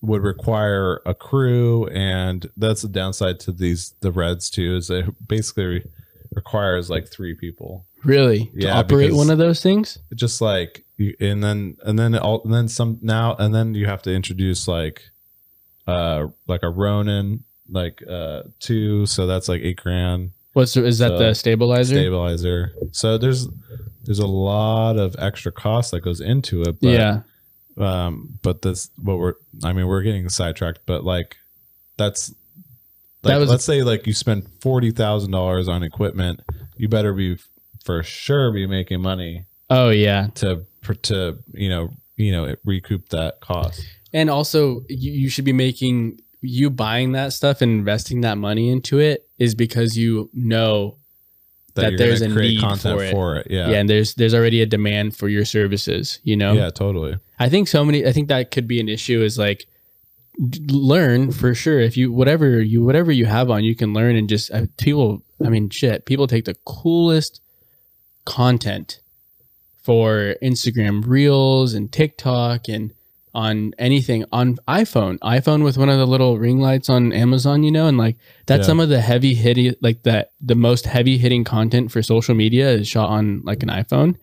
would 0.00 0.22
require 0.22 1.00
a 1.04 1.14
crew, 1.14 1.87
and 1.88 2.48
that's 2.56 2.82
the 2.82 2.88
downside 2.88 3.40
to 3.40 3.52
these 3.52 3.94
the 4.00 4.12
Reds 4.12 4.48
too. 4.50 4.76
Is 4.76 4.90
it 4.90 5.06
basically 5.26 5.84
requires 6.34 6.88
like 6.90 7.08
three 7.08 7.34
people, 7.34 7.84
Really, 8.04 8.50
to 8.61 8.68
operate 8.70 9.12
one 9.14 9.30
of 9.30 9.38
those 9.38 9.61
things. 9.62 9.98
just 10.14 10.40
like 10.40 10.84
you, 10.96 11.14
and 11.20 11.42
then 11.42 11.76
and 11.84 11.98
then 11.98 12.16
all 12.16 12.42
and 12.44 12.52
then 12.54 12.68
some 12.68 12.98
now 13.02 13.34
and 13.38 13.54
then 13.54 13.74
you 13.74 13.87
have 13.87 14.02
to 14.02 14.12
introduce 14.14 14.68
like 14.68 15.02
uh 15.87 16.28
like 16.46 16.62
a 16.62 16.68
Ronin 16.70 17.44
like 17.68 18.02
uh 18.08 18.42
two, 18.61 19.06
so 19.06 19.26
that's 19.26 19.48
like 19.48 19.62
eight 19.62 19.76
grand 19.82 20.30
What's 20.54 20.76
is 20.76 20.98
that 20.98 21.11
So, 21.11 21.18
the 21.18 21.34
stabilizer? 21.34 21.94
stabilizer. 21.94 22.72
So 22.92 23.16
there's 23.18 23.48
there's 24.04 24.18
a 24.18 24.26
lot 24.26 24.96
of 24.96 25.14
extra 25.18 25.52
cost 25.52 25.90
that 25.92 26.00
goes 26.00 26.20
into 26.20 26.62
it. 26.62 26.80
But 26.80 26.88
yeah, 26.88 27.20
um 27.78 28.38
but 28.42 28.62
this 28.62 28.90
what 29.02 29.18
we're 29.18 29.34
i 29.64 29.72
mean 29.72 29.86
we're 29.86 30.02
getting 30.02 30.28
sidetracked 30.28 30.80
but 30.86 31.04
like 31.04 31.36
that's 31.96 32.32
That 33.22 33.38
was- 33.38 33.50
let's 33.50 33.64
say 33.64 33.82
like 33.82 34.06
you 34.06 34.14
spend 34.14 34.46
forty 34.60 34.90
thousand 34.90 35.30
dollars 35.32 35.68
on 35.68 35.82
equipment 35.82 36.40
you 36.76 36.88
better 36.88 37.12
be 37.12 37.38
for 37.84 38.02
sure 38.02 38.52
be 38.52 38.66
making 38.66 39.00
money 39.00 39.44
oh 39.70 39.90
yeah, 39.90 40.28
to 40.36 40.64
to 41.02 41.38
you 41.52 41.68
know 41.68 41.90
you 42.16 42.32
know 42.32 42.54
recoup 42.64 43.08
that 43.10 43.40
cost. 43.40 43.84
And 44.12 44.30
also 44.30 44.82
you, 44.88 45.12
you 45.12 45.28
should 45.28 45.44
be 45.44 45.52
making 45.52 46.20
you 46.40 46.70
buying 46.70 47.12
that 47.12 47.32
stuff 47.32 47.60
and 47.60 47.70
investing 47.72 48.22
that 48.22 48.38
money 48.38 48.70
into 48.70 48.98
it 48.98 49.28
is 49.38 49.54
because 49.54 49.98
you 49.98 50.30
know 50.32 50.96
That 51.82 51.92
you're 51.92 51.98
there's 51.98 52.20
a 52.20 52.28
need 52.28 52.60
content 52.60 52.98
for 52.98 53.04
it. 53.04 53.10
for 53.10 53.36
it, 53.36 53.46
yeah. 53.50 53.70
yeah 53.70 53.78
and 53.78 53.88
there's 53.88 54.14
there's 54.14 54.34
already 54.34 54.60
a 54.62 54.66
demand 54.66 55.16
for 55.16 55.28
your 55.28 55.44
services 55.44 56.20
you 56.22 56.36
know 56.36 56.52
yeah 56.52 56.70
totally 56.70 57.18
i 57.38 57.48
think 57.48 57.68
so 57.68 57.84
many 57.84 58.06
i 58.06 58.12
think 58.12 58.28
that 58.28 58.50
could 58.50 58.66
be 58.68 58.80
an 58.80 58.88
issue 58.88 59.22
is 59.22 59.38
like 59.38 59.66
learn 60.68 61.32
for 61.32 61.54
sure 61.54 61.80
if 61.80 61.96
you 61.96 62.12
whatever 62.12 62.60
you 62.60 62.84
whatever 62.84 63.10
you 63.10 63.26
have 63.26 63.50
on 63.50 63.64
you 63.64 63.74
can 63.74 63.92
learn 63.92 64.14
and 64.14 64.28
just 64.28 64.50
uh, 64.52 64.66
people 64.76 65.22
i 65.44 65.48
mean 65.48 65.68
shit 65.68 66.04
people 66.04 66.26
take 66.26 66.44
the 66.44 66.54
coolest 66.64 67.40
content 68.24 69.00
for 69.82 70.36
instagram 70.42 71.04
reels 71.06 71.74
and 71.74 71.90
tiktok 71.90 72.68
and 72.68 72.92
on 73.34 73.72
anything 73.78 74.24
on 74.32 74.56
iphone 74.68 75.18
iphone 75.20 75.62
with 75.64 75.76
one 75.78 75.88
of 75.88 75.98
the 75.98 76.06
little 76.06 76.38
ring 76.38 76.58
lights 76.60 76.88
on 76.88 77.12
amazon 77.12 77.62
you 77.62 77.70
know 77.70 77.86
and 77.86 77.98
like 77.98 78.16
that's 78.46 78.60
Yeah. 78.60 78.66
some 78.66 78.80
of 78.80 78.88
the 78.88 79.00
heavy 79.00 79.34
hitting 79.34 79.74
like 79.80 80.02
that 80.04 80.32
the 80.40 80.54
most 80.54 80.86
heavy 80.86 81.18
hitting 81.18 81.44
content 81.44 81.92
for 81.92 82.02
social 82.02 82.34
media 82.34 82.68
is 82.70 82.88
shot 82.88 83.08
on 83.08 83.42
like 83.44 83.62
an 83.62 83.68
iphone 83.70 84.16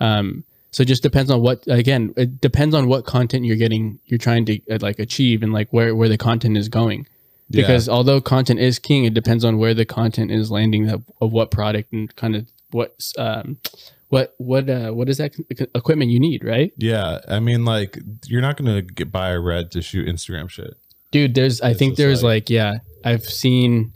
um 0.00 0.44
so 0.72 0.82
it 0.82 0.86
just 0.86 1.02
depends 1.02 1.30
on 1.30 1.40
what 1.40 1.64
again 1.66 2.12
it 2.16 2.40
depends 2.40 2.74
on 2.74 2.86
what 2.86 3.04
content 3.04 3.44
you're 3.44 3.56
getting 3.56 3.98
you're 4.06 4.18
trying 4.18 4.44
to 4.44 4.60
uh, 4.70 4.78
like 4.80 4.98
achieve 4.98 5.42
and 5.42 5.52
like 5.52 5.68
where 5.72 5.94
where 5.94 6.08
the 6.08 6.18
content 6.18 6.56
is 6.56 6.68
going 6.68 7.06
Yeah. 7.48 7.62
because 7.62 7.88
although 7.88 8.20
content 8.20 8.60
is 8.60 8.78
king 8.78 9.04
it 9.04 9.14
depends 9.14 9.44
on 9.44 9.58
where 9.58 9.74
the 9.74 9.84
content 9.84 10.30
is 10.30 10.50
landing 10.50 10.88
of, 10.88 11.02
of 11.20 11.32
what 11.32 11.50
product 11.50 11.92
and 11.92 12.14
kind 12.14 12.36
of 12.36 12.46
what 12.70 12.94
um 13.18 13.56
what 14.10 14.34
what 14.38 14.68
uh 14.68 14.90
what 14.90 15.08
is 15.08 15.16
that 15.18 15.32
equipment 15.74 16.10
you 16.10 16.20
need 16.20 16.44
right? 16.44 16.72
Yeah 16.76 17.18
i 17.28 17.40
mean 17.40 17.64
like 17.64 17.98
you're 18.26 18.42
not 18.42 18.56
gonna 18.56 18.82
get 18.82 19.10
buy 19.10 19.30
a 19.30 19.40
red 19.40 19.70
to 19.72 19.82
shoot 19.82 20.06
instagram 20.06 20.48
shit. 20.50 20.74
Dude 21.10 21.34
there's 21.34 21.60
i 21.62 21.70
It's 21.70 21.78
think 21.78 21.96
there's 21.96 22.22
like- 22.22 22.42
like, 22.44 22.50
yeah 22.50 22.78
i've 23.04 23.24
seen 23.24 23.92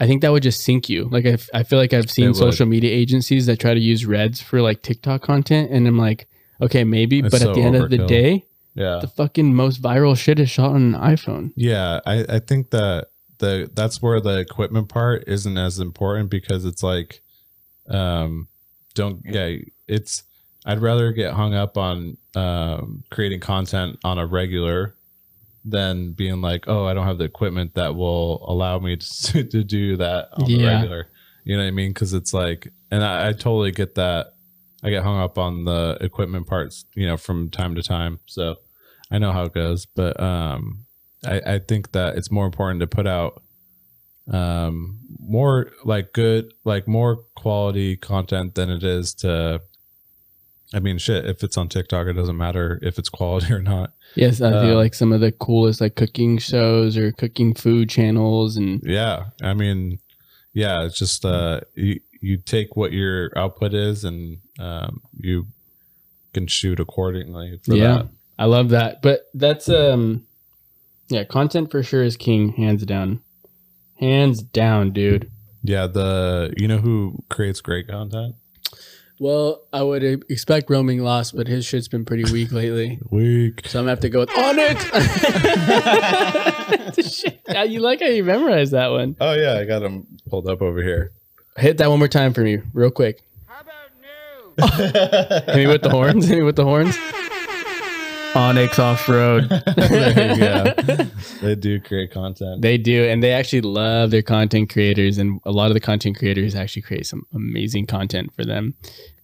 i 0.00 0.06
think 0.06 0.22
that 0.22 0.32
would 0.32 0.42
just 0.42 0.62
sink 0.64 0.88
you. 0.88 1.04
Like 1.10 1.26
I've, 1.26 1.48
i 1.52 1.62
feel 1.62 1.78
like 1.78 1.92
i've 1.92 2.10
seen 2.10 2.34
social 2.34 2.66
media 2.66 2.90
agencies 2.90 3.46
that 3.46 3.58
try 3.60 3.74
to 3.74 3.80
use 3.80 4.06
reds 4.06 4.40
for 4.40 4.60
like 4.62 4.82
tiktok 4.82 5.22
content 5.22 5.70
and 5.70 5.86
i'm 5.86 5.98
like 5.98 6.26
okay 6.60 6.84
maybe 6.84 7.18
It's 7.20 7.30
but 7.30 7.40
so 7.42 7.50
at 7.50 7.54
the 7.54 7.62
end 7.62 7.76
of 7.76 7.90
the 7.90 7.98
day 7.98 8.44
yeah. 8.74 8.98
the 9.00 9.08
fucking 9.08 9.54
most 9.54 9.80
viral 9.82 10.16
shit 10.16 10.38
is 10.38 10.50
shot 10.50 10.70
on 10.72 10.94
an 10.94 11.00
iphone. 11.14 11.52
Yeah, 11.56 12.00
I, 12.04 12.26
I 12.28 12.38
think 12.40 12.70
that 12.70 13.06
the 13.38 13.70
that's 13.74 14.02
where 14.02 14.20
the 14.20 14.38
equipment 14.38 14.88
part 14.90 15.24
isn't 15.26 15.56
as 15.56 15.78
important 15.78 16.28
because 16.30 16.64
it's 16.66 16.82
like 16.82 17.22
um 17.88 18.48
don't 18.96 19.20
yeah 19.24 19.56
it's 19.86 20.24
I'd 20.64 20.80
rather 20.82 21.12
get 21.12 21.32
hung 21.34 21.54
up 21.54 21.78
on 21.78 22.16
um 22.34 23.04
creating 23.10 23.40
content 23.40 23.98
on 24.02 24.18
a 24.18 24.26
regular 24.26 24.94
than 25.64 26.12
being 26.12 26.40
like, 26.40 26.64
oh, 26.68 26.84
I 26.86 26.94
don't 26.94 27.06
have 27.06 27.18
the 27.18 27.24
equipment 27.24 27.74
that 27.74 27.96
will 27.96 28.44
allow 28.48 28.78
me 28.78 28.96
to, 29.22 29.42
to 29.44 29.64
do 29.64 29.96
that 29.96 30.28
on 30.34 30.44
the 30.50 30.58
Yeah. 30.58 30.72
regular. 30.78 31.08
You 31.44 31.56
know 31.56 31.62
what 31.62 31.68
I 31.68 31.72
mean? 31.72 31.90
Because 31.90 32.12
it's 32.12 32.32
like, 32.32 32.68
and 32.90 33.04
I, 33.04 33.28
I 33.28 33.32
totally 33.32 33.72
get 33.72 33.94
that. 33.96 34.28
I 34.84 34.90
get 34.90 35.02
hung 35.02 35.18
up 35.20 35.38
on 35.38 35.64
the 35.64 35.96
equipment 36.00 36.46
parts, 36.46 36.84
you 36.94 37.06
know, 37.06 37.16
from 37.16 37.50
time 37.50 37.74
to 37.74 37.82
time. 37.82 38.20
So 38.26 38.56
I 39.10 39.18
know 39.18 39.32
how 39.32 39.44
it 39.44 39.54
goes, 39.54 39.86
but 39.86 40.20
um, 40.20 40.84
I, 41.24 41.40
I 41.54 41.58
think 41.58 41.92
that 41.92 42.16
it's 42.16 42.30
more 42.30 42.46
important 42.46 42.80
to 42.80 42.86
put 42.86 43.06
out 43.06 43.42
um 44.28 44.98
more 45.20 45.70
like 45.84 46.12
good 46.12 46.52
like 46.64 46.88
more 46.88 47.18
quality 47.36 47.96
content 47.96 48.54
than 48.54 48.70
it 48.70 48.82
is 48.82 49.14
to 49.14 49.60
I 50.74 50.80
mean 50.80 50.98
shit 50.98 51.26
if 51.26 51.44
it's 51.44 51.56
on 51.56 51.68
TikTok 51.68 52.06
it 52.08 52.14
doesn't 52.14 52.36
matter 52.36 52.78
if 52.82 52.98
it's 52.98 53.08
quality 53.08 53.52
or 53.58 53.62
not. 53.62 53.92
yes 54.16 54.40
i 54.40 54.50
feel 54.50 54.72
Uh, 54.72 54.82
like 54.82 54.94
some 54.94 55.12
of 55.12 55.20
the 55.20 55.30
coolest 55.32 55.80
like 55.80 55.94
cooking 55.94 56.38
shows 56.38 56.96
or 56.96 57.12
cooking 57.12 57.54
food 57.54 57.88
channels 57.88 58.56
and 58.56 58.80
Yeah. 58.84 59.26
I 59.42 59.54
mean 59.54 59.98
yeah, 60.52 60.84
it's 60.84 60.98
just 60.98 61.24
uh 61.24 61.60
you 61.74 62.00
you 62.22 62.38
take 62.38 62.76
what 62.76 62.92
your 62.92 63.30
output 63.36 63.74
is 63.74 64.04
and 64.04 64.38
um 64.58 65.02
you 65.20 65.46
can 66.32 66.46
shoot 66.46 66.80
accordingly 66.80 67.60
for 67.64 67.74
yeah 67.76 67.98
that. 67.98 68.08
i 68.38 68.44
love 68.46 68.70
that 68.70 69.02
but 69.02 69.20
that's 69.34 69.68
um 69.68 70.26
yeah 71.08 71.24
content 71.24 71.70
for 71.70 71.82
sure 71.82 72.02
is 72.02 72.16
king 72.16 72.52
hands 72.54 72.84
down 72.84 73.20
hands 73.98 74.42
down 74.42 74.90
dude 74.92 75.30
Yeah, 75.62 75.86
the 75.86 76.52
you 76.56 76.68
know 76.68 76.78
who 76.78 77.22
creates 77.28 77.60
great 77.60 77.88
content? 77.88 78.34
well 79.18 79.62
i 79.72 79.82
would 79.82 80.02
expect 80.28 80.68
Roaming 80.68 81.02
Lost, 81.02 81.34
but 81.34 81.46
his 81.48 81.64
shit's 81.64 81.88
been 81.88 82.04
pretty 82.04 82.30
weak 82.30 82.52
lately 82.52 82.98
weak. 83.10 83.66
so 83.66 83.78
i'm 83.78 83.84
gonna 83.84 83.92
have 83.92 84.00
to 84.00 84.08
go 84.10 84.20
with 84.20 84.30
on 84.36 84.56
it 84.58 84.76
Shit. 87.04 87.40
Yeah, 87.48 87.62
you 87.64 87.80
like 87.80 88.00
how 88.00 88.06
you 88.06 88.24
memorized 88.24 88.72
that 88.72 88.88
one 88.88 89.16
Oh 89.20 89.32
yeah, 89.34 89.54
I 89.58 89.64
got 89.64 89.82
him 89.82 90.06
pulled 90.28 90.48
up 90.48 90.60
over 90.62 90.82
here. 90.82 91.12
hit 91.56 91.78
that 91.78 91.88
one 91.90 91.98
more 91.98 92.08
time 92.08 92.32
for 92.34 92.42
me 92.42 92.58
real 92.74 92.90
quick 92.90 93.22
How 93.46 93.60
about 93.62 93.90
new? 94.00 95.42
hit 95.52 95.56
me 95.56 95.66
with 95.66 95.82
the 95.82 95.90
horns 95.90 96.26
hit 96.26 96.36
me 96.38 96.42
with 96.42 96.56
the 96.56 96.64
horns 96.64 96.96
onX 98.36 98.78
off-road 98.78 99.48
there. 99.76 100.74
They 101.42 101.54
do 101.54 101.80
create 101.80 102.10
content. 102.12 102.62
They 102.62 102.78
do, 102.78 103.04
and 103.04 103.22
they 103.22 103.32
actually 103.32 103.60
love 103.60 104.10
their 104.10 104.22
content 104.22 104.70
creators, 104.70 105.18
and 105.18 105.40
a 105.44 105.52
lot 105.52 105.70
of 105.70 105.74
the 105.74 105.80
content 105.80 106.16
creators 106.18 106.54
actually 106.54 106.82
create 106.82 107.06
some 107.06 107.26
amazing 107.34 107.86
content 107.86 108.32
for 108.34 108.44
them. 108.44 108.74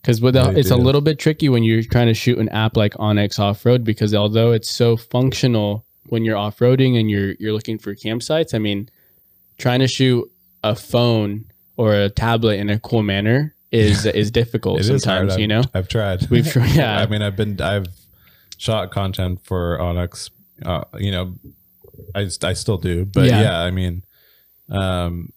Because 0.01 0.21
with 0.21 0.35
the, 0.35 0.45
They 0.51 0.61
it's 0.61 0.71
a 0.71 0.77
little 0.77 1.01
bit 1.01 1.19
tricky 1.19 1.49
when 1.49 1.63
you're 1.63 1.83
trying 1.83 2.09
to 2.09 2.15
shoot 2.15 2.39
an 2.39 2.49
app 2.51 2.77
like 2.77 2.93
onX 2.95 3.39
Off 3.39 3.65
Road, 3.65 3.83
because 3.85 4.15
although 4.15 4.53
it's 4.53 4.69
so 4.69 4.97
functional 4.97 5.85
when 6.09 6.25
you're 6.25 6.37
off 6.37 6.59
roading 6.59 6.99
and 6.99 7.11
you're 7.11 7.33
you're 7.39 7.53
looking 7.53 7.79
for 7.79 7.95
campsites, 7.95 8.53
I 8.55 8.59
mean, 8.59 8.89
trying 9.59 9.81
to 9.81 9.89
shoot 9.89 10.31
a 10.63 10.75
phone 10.75 11.45
or 11.77 11.95
a 11.95 12.11
tablet 12.11 12.59
in 12.61 12.69
a 12.69 12.79
cool 12.79 13.03
manner 13.03 13.55
is 13.71 14.05
is 14.23 14.31
difficult 14.31 14.81
It 14.81 14.91
is 14.91 15.05
hard. 15.05 15.31
sometimes. 15.31 15.39
You 15.39 15.45
I've- 15.45 15.47
know, 15.47 15.63
I've 15.73 15.89
tried. 15.89 16.29
We've 16.31 16.47
tried- 16.47 16.75
yeah. 16.75 16.99
I 17.01 17.07
mean, 17.07 17.23
I've 17.23 17.37
been 17.37 17.61
I've 17.61 17.87
shot 18.63 18.93
content 18.93 19.41
for 19.43 19.77
onX. 19.79 20.31
Uh, 20.65 20.85
you 20.97 21.11
know, 21.11 21.35
I 22.15 22.29
I 22.43 22.53
still 22.53 22.79
do, 22.79 23.05
but 23.05 23.27
Yeah. 23.27 23.41
yeah, 23.43 23.59
I 23.61 23.71
mean, 23.73 24.05
um, 24.71 25.33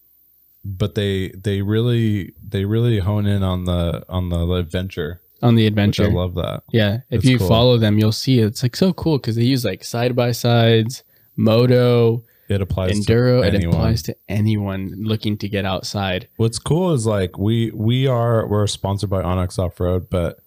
but 0.64 0.94
they 0.94 1.30
they 1.30 1.64
really 1.64 2.34
they 2.48 2.66
really 2.66 3.00
hone 3.00 3.26
in 3.26 3.42
on 3.42 3.66
the 3.66 4.06
on 4.10 4.30
the 4.30 4.54
adventure, 4.54 5.22
on 5.42 5.56
the 5.56 5.66
adventure. 5.66 6.06
I 6.06 6.14
love 6.14 6.36
that. 6.36 6.62
Yeah, 6.72 6.98
if 7.10 7.22
That's 7.22 7.26
you 7.26 7.40
cool. 7.40 7.48
follow 7.48 7.78
them, 7.80 7.98
you'll 7.98 8.12
see 8.12 8.40
it's 8.40 8.62
like 8.62 8.76
so 8.76 8.94
cool 8.94 9.18
because 9.18 9.36
they 9.36 9.44
use 9.44 9.66
like 9.66 9.84
side 9.84 10.16
by 10.16 10.32
sides, 10.32 11.04
moto, 11.36 12.24
It 12.48 12.62
applies 12.62 12.92
enduro. 12.92 13.42
to 13.42 13.48
It 13.56 13.64
applies 13.66 14.04
to 14.04 14.16
anyone 14.30 14.94
looking 14.98 15.36
to 15.40 15.50
get 15.50 15.66
outside. 15.66 16.28
What's 16.38 16.60
cool 16.60 16.94
is 16.94 17.08
like 17.08 17.40
we 17.40 17.72
we 17.74 18.06
are 18.06 18.48
we're 18.48 18.68
sponsored 18.68 19.10
by 19.10 19.24
onX 19.24 19.58
Off 19.58 19.80
Road, 19.80 20.10
but 20.12 20.38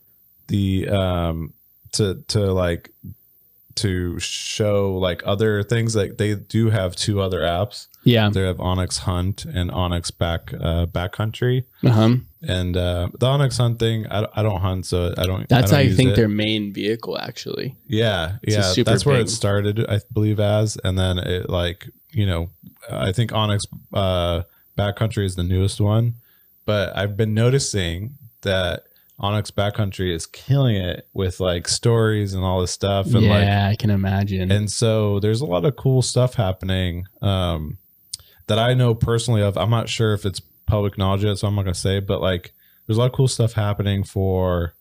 the 0.46 0.88
um 0.88 1.52
to 1.92 2.22
to 2.28 2.52
like 2.52 2.90
to 3.76 4.18
show 4.18 4.96
like 4.96 5.22
other 5.24 5.62
things 5.62 5.94
like 5.94 6.16
they 6.16 6.34
do 6.34 6.70
have 6.70 6.96
two 6.96 7.20
other 7.20 7.40
apps. 7.40 7.86
Yeah, 8.04 8.30
They 8.30 8.40
have 8.42 8.56
onX 8.56 9.00
Hunt 9.00 9.44
and 9.44 9.70
onX 9.70 10.16
Back 10.16 10.52
uh 10.54 10.86
Backcountry. 10.86 11.64
uh-huh. 11.84 12.16
And 12.42 12.76
uh 12.76 13.08
the 13.18 13.26
onX 13.26 13.58
Hunt 13.58 13.78
thing, 13.78 14.06
I, 14.06 14.20
don't- 14.22 14.32
I 14.36 14.42
don't 14.42 14.60
hunt, 14.60 14.86
so 14.86 15.12
I 15.18 15.24
don't. 15.26 15.48
that's 15.48 15.72
I, 15.72 15.76
I, 15.76 15.78
don't 15.80 15.88
use 15.88 15.96
think 15.96 16.10
it. 16.10 16.16
their 16.16 16.28
main 16.28 16.72
vehicle 16.72 17.18
actually. 17.18 17.76
Yeah, 17.86 18.36
yeah, 18.42 18.72
that's 18.84 19.04
where 19.04 19.18
big- 19.18 19.26
it 19.26 19.30
started, 19.30 19.84
I 19.88 20.00
believe, 20.12 20.40
as, 20.40 20.76
and 20.82 20.98
then 20.98 21.18
it 21.18 21.50
like 21.50 21.88
you 22.12 22.24
know, 22.26 22.48
I 22.90 23.12
think 23.12 23.30
onX 23.32 23.60
uh, 23.92 24.42
Backcountry 24.78 25.24
is 25.24 25.36
the 25.36 25.42
newest 25.44 25.80
one, 25.80 26.14
but 26.64 26.96
I've 26.96 27.16
been 27.16 27.34
noticing 27.34 28.14
that 28.42 28.84
onX 29.20 29.50
Backcountry 29.50 30.12
is 30.14 30.26
killing 30.26 30.76
it 30.76 31.08
with 31.12 31.40
like 31.40 31.66
stories 31.68 32.34
and 32.34 32.44
all 32.44 32.60
this 32.60 32.70
stuff, 32.70 33.06
and 33.06 33.14
like, 33.26 33.44
yeah, 33.44 33.68
I 33.68 33.74
can 33.76 33.90
imagine. 33.90 34.50
and 34.52 34.70
so 34.70 35.18
there's 35.20 35.40
a 35.40 35.46
lot 35.46 35.64
of 35.64 35.74
cool 35.76 36.02
stuff 36.02 36.34
happening 36.34 37.04
um, 37.22 37.78
that 38.46 38.58
I 38.58 38.74
know 38.74 38.94
personally 38.94 39.42
of. 39.42 39.56
I'm 39.58 39.70
not 39.70 39.88
sure 39.88 40.14
if 40.14 40.24
it's 40.24 40.40
public 40.66 40.96
knowledge 40.98 41.24
yet, 41.24 41.38
so 41.38 41.48
I'm 41.48 41.54
not 41.56 41.62
gonna 41.62 41.74
say, 41.74 41.98
but 42.00 42.20
like, 42.20 42.52
there's 42.86 42.96
a 42.96 43.00
lot 43.00 43.06
of 43.06 43.12
cool 43.12 43.28
stuff 43.28 43.52
happening 43.54 44.04
for 44.04 44.74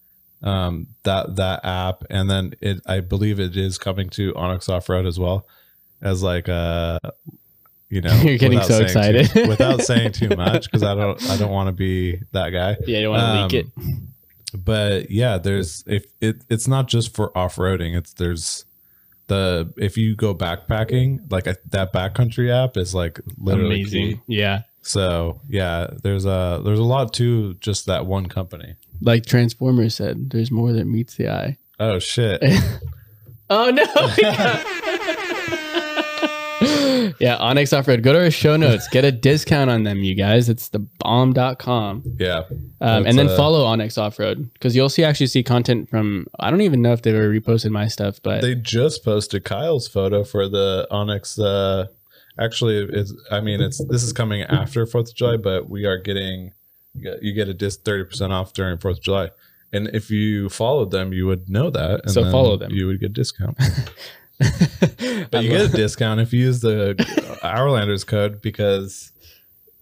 um 0.44 0.86
that 1.02 1.36
that 1.38 1.66
app 1.66 2.04
and 2.12 2.30
then 2.30 2.54
it 2.62 2.80
i 2.86 3.00
believe 3.00 3.40
it 3.40 3.58
is 3.58 3.80
coming 3.80 4.08
to 4.08 4.32
onX 4.34 4.70
off-road 4.70 5.08
as 5.08 5.18
well 5.18 5.48
as 6.04 6.22
like 6.22 6.48
uh 6.48 7.00
you 7.90 8.02
know 8.02 8.14
You're 8.22 8.38
getting 8.38 8.60
without 8.60 8.68
so 8.68 8.86
saying 8.86 9.14
too- 9.14 9.20
excited. 9.20 9.48
without 9.50 9.82
saying 9.82 10.12
too 10.12 10.30
much 10.38 10.66
because 10.66 10.84
i 10.84 10.94
don't 10.94 11.28
i 11.32 11.38
don't 11.38 11.50
want 11.50 11.70
to 11.70 11.72
be 11.72 12.20
that 12.34 12.52
guy 12.52 12.78
yeah, 12.86 12.98
you 13.00 13.04
don't 13.06 13.14
want 13.16 13.52
to 13.52 13.58
leak 13.58 13.66
it. 13.66 13.84
But 14.54 15.12
yeah 15.12 15.38
there's 15.38 15.84
if 15.88 16.06
it 16.22 16.42
it's 16.50 16.68
not 16.68 16.88
just 16.88 17.14
for 17.16 17.38
off-roading 17.38 17.98
it's 17.98 18.14
there's 18.14 18.66
the 19.28 19.72
if 19.78 19.98
you 19.98 20.16
go 20.16 20.34
backpacking 20.34 21.30
like 21.32 21.48
a, 21.48 21.58
that 21.72 21.92
backcountry 21.92 22.50
app 22.50 22.78
is 22.78 22.96
like 22.96 23.20
literally 23.38 23.82
Amazing. 23.82 24.08
key. 24.08 24.20
Yeah, 24.28 24.62
so 24.82 25.42
yeah 25.50 25.88
there's 26.02 26.26
a 26.26 26.62
there's 26.64 26.80
a 26.80 26.84
lot 26.84 27.14
to 27.16 27.56
just 27.56 27.86
that 27.88 28.06
one 28.06 28.28
company 28.28 28.76
like 29.02 29.26
Transformers 29.26 29.94
said, 29.96 30.32
there's 30.32 30.50
more 30.50 30.72
that 30.74 30.86
meets 30.86 31.16
the 31.16 31.30
eye. 31.30 31.58
oh 31.80 32.00
shit 32.00 32.42
Oh 33.50 33.70
no! 33.70 33.84
yeah, 37.20 37.38
onX 37.38 37.78
Off 37.78 37.88
Road. 37.88 38.04
Go 38.04 38.14
to 38.14 38.24
our 38.24 38.32
show 38.32 38.58
notes. 38.58 38.88
Get 38.90 39.06
a 39.06 39.12
discount 39.12 39.70
on 39.70 39.84
them, 39.84 40.00
you 40.00 40.16
guys. 40.16 40.50
It's 40.50 40.70
the 40.70 40.80
bomb.com. 40.80 42.04
yeah 42.18 42.44
Um, 42.82 43.06
and 43.06 43.18
then 43.18 43.30
uh, 43.30 43.36
follow 43.36 43.66
onX 43.66 43.98
Off 43.98 44.20
Road 44.20 44.52
because 44.54 44.76
you'll 44.76 44.90
see 44.90 45.04
actually 45.04 45.28
see 45.28 45.44
content 45.44 45.90
from. 45.90 46.28
I 46.40 46.50
don't 46.52 46.62
even 46.62 46.82
know 46.82 46.94
if 46.94 47.02
they've 47.02 47.16
ever 47.16 47.30
reposted 47.30 47.72
my 47.72 47.88
stuff, 47.88 48.22
but 48.22 48.42
they 48.42 48.56
just 48.56 49.04
posted 49.04 49.44
Kyle's 49.44 49.88
photo 49.88 50.24
for 50.24 50.48
the 50.48 50.88
onX. 50.92 51.40
Uh, 51.40 51.88
actually, 52.40 52.78
it's. 52.78 53.14
I 53.32 53.42
mean, 53.42 53.62
it's 53.62 53.84
this 53.86 54.04
is 54.04 54.14
coming 54.14 54.44
after 54.44 54.86
Fourth 54.86 55.10
of 55.10 55.16
July, 55.16 55.38
but 55.38 55.70
we 55.70 55.86
are 55.86 55.98
getting 55.98 56.54
you 56.94 57.34
get, 57.34 57.48
a 57.48 57.54
dis 57.54 57.78
thirty 57.78 58.04
percent 58.04 58.34
off 58.34 58.54
during 58.54 58.78
Fourth 58.78 58.98
of 58.98 59.04
July. 59.04 59.30
And 59.74 59.90
if 59.90 60.10
you 60.10 60.50
followed 60.50 60.92
them, 60.92 61.12
you 61.12 61.28
would 61.28 61.50
know 61.50 61.70
that. 61.70 62.02
And 62.04 62.12
So 62.12 62.30
follow 62.32 62.56
them. 62.58 62.72
You 62.72 62.88
would 62.88 63.00
get 63.00 63.10
a 63.10 63.14
discount. 63.14 63.58
But 64.40 65.44
you 65.44 65.50
get 65.50 65.62
a 65.62 65.70
discount 65.70 66.20
if 66.20 66.32
you 66.34 66.42
use 66.42 66.62
the 66.62 66.96
Hourlanders 67.44 68.06
code 68.06 68.42
because 68.42 69.12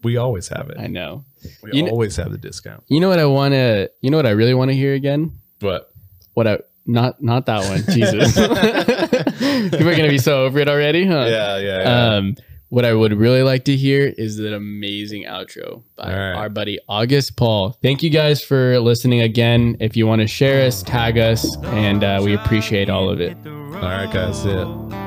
we 0.02 0.16
always 0.16 0.48
have 0.48 0.70
it. 0.70 0.78
I 0.78 0.86
know. 0.86 1.24
We 1.62 1.72
You 1.72 1.88
always 1.88 2.16
have 2.16 2.32
the 2.32 2.38
discount. 2.38 2.84
You 2.88 3.00
know 3.00 3.08
what 3.08 3.18
I 3.18 3.26
want 3.26 3.52
to. 3.52 3.90
You 4.00 4.10
know 4.10 4.16
what 4.16 4.26
I 4.26 4.30
really 4.30 4.54
want 4.54 4.70
to 4.70 4.76
hear 4.76 4.94
again. 4.94 5.32
But 5.58 5.90
What 6.34 6.46
I 6.46 6.58
not 6.86 7.22
not 7.22 7.46
that 7.46 7.68
one. 7.68 7.82
Jesus, 7.94 8.36
we're 9.80 9.96
gonna 9.96 10.08
be 10.08 10.18
so 10.18 10.44
over 10.44 10.58
it 10.60 10.68
already, 10.68 11.04
huh? 11.04 11.26
yeah, 11.28 11.58
yeah, 11.58 11.82
yeah. 11.82 12.14
Um, 12.14 12.36
what 12.68 12.84
I 12.84 12.94
would 12.94 13.12
really 13.12 13.42
like 13.42 13.64
to 13.66 13.76
hear 13.76 14.12
is 14.18 14.38
an 14.38 14.52
amazing 14.52 15.24
outro 15.24 15.82
by 15.96 16.10
right. 16.10 16.32
our 16.32 16.48
buddy 16.48 16.78
August 16.88 17.36
Paul. 17.36 17.78
Thank 17.82 18.02
you 18.02 18.10
guys 18.10 18.42
for 18.42 18.78
listening 18.80 19.20
again. 19.20 19.76
If 19.80 19.96
you 19.96 20.06
want 20.06 20.22
to 20.22 20.26
share 20.26 20.66
us, 20.66 20.82
tag 20.82 21.18
us, 21.18 21.56
and 21.64 22.02
uh, 22.02 22.20
we 22.22 22.34
appreciate 22.34 22.90
all 22.90 23.08
of 23.08 23.20
it. 23.20 23.36
All 23.46 23.82
right, 23.82 24.10
guys. 24.12 24.42
See 24.42 25.05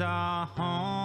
our 0.00 0.46
home. 0.46 0.95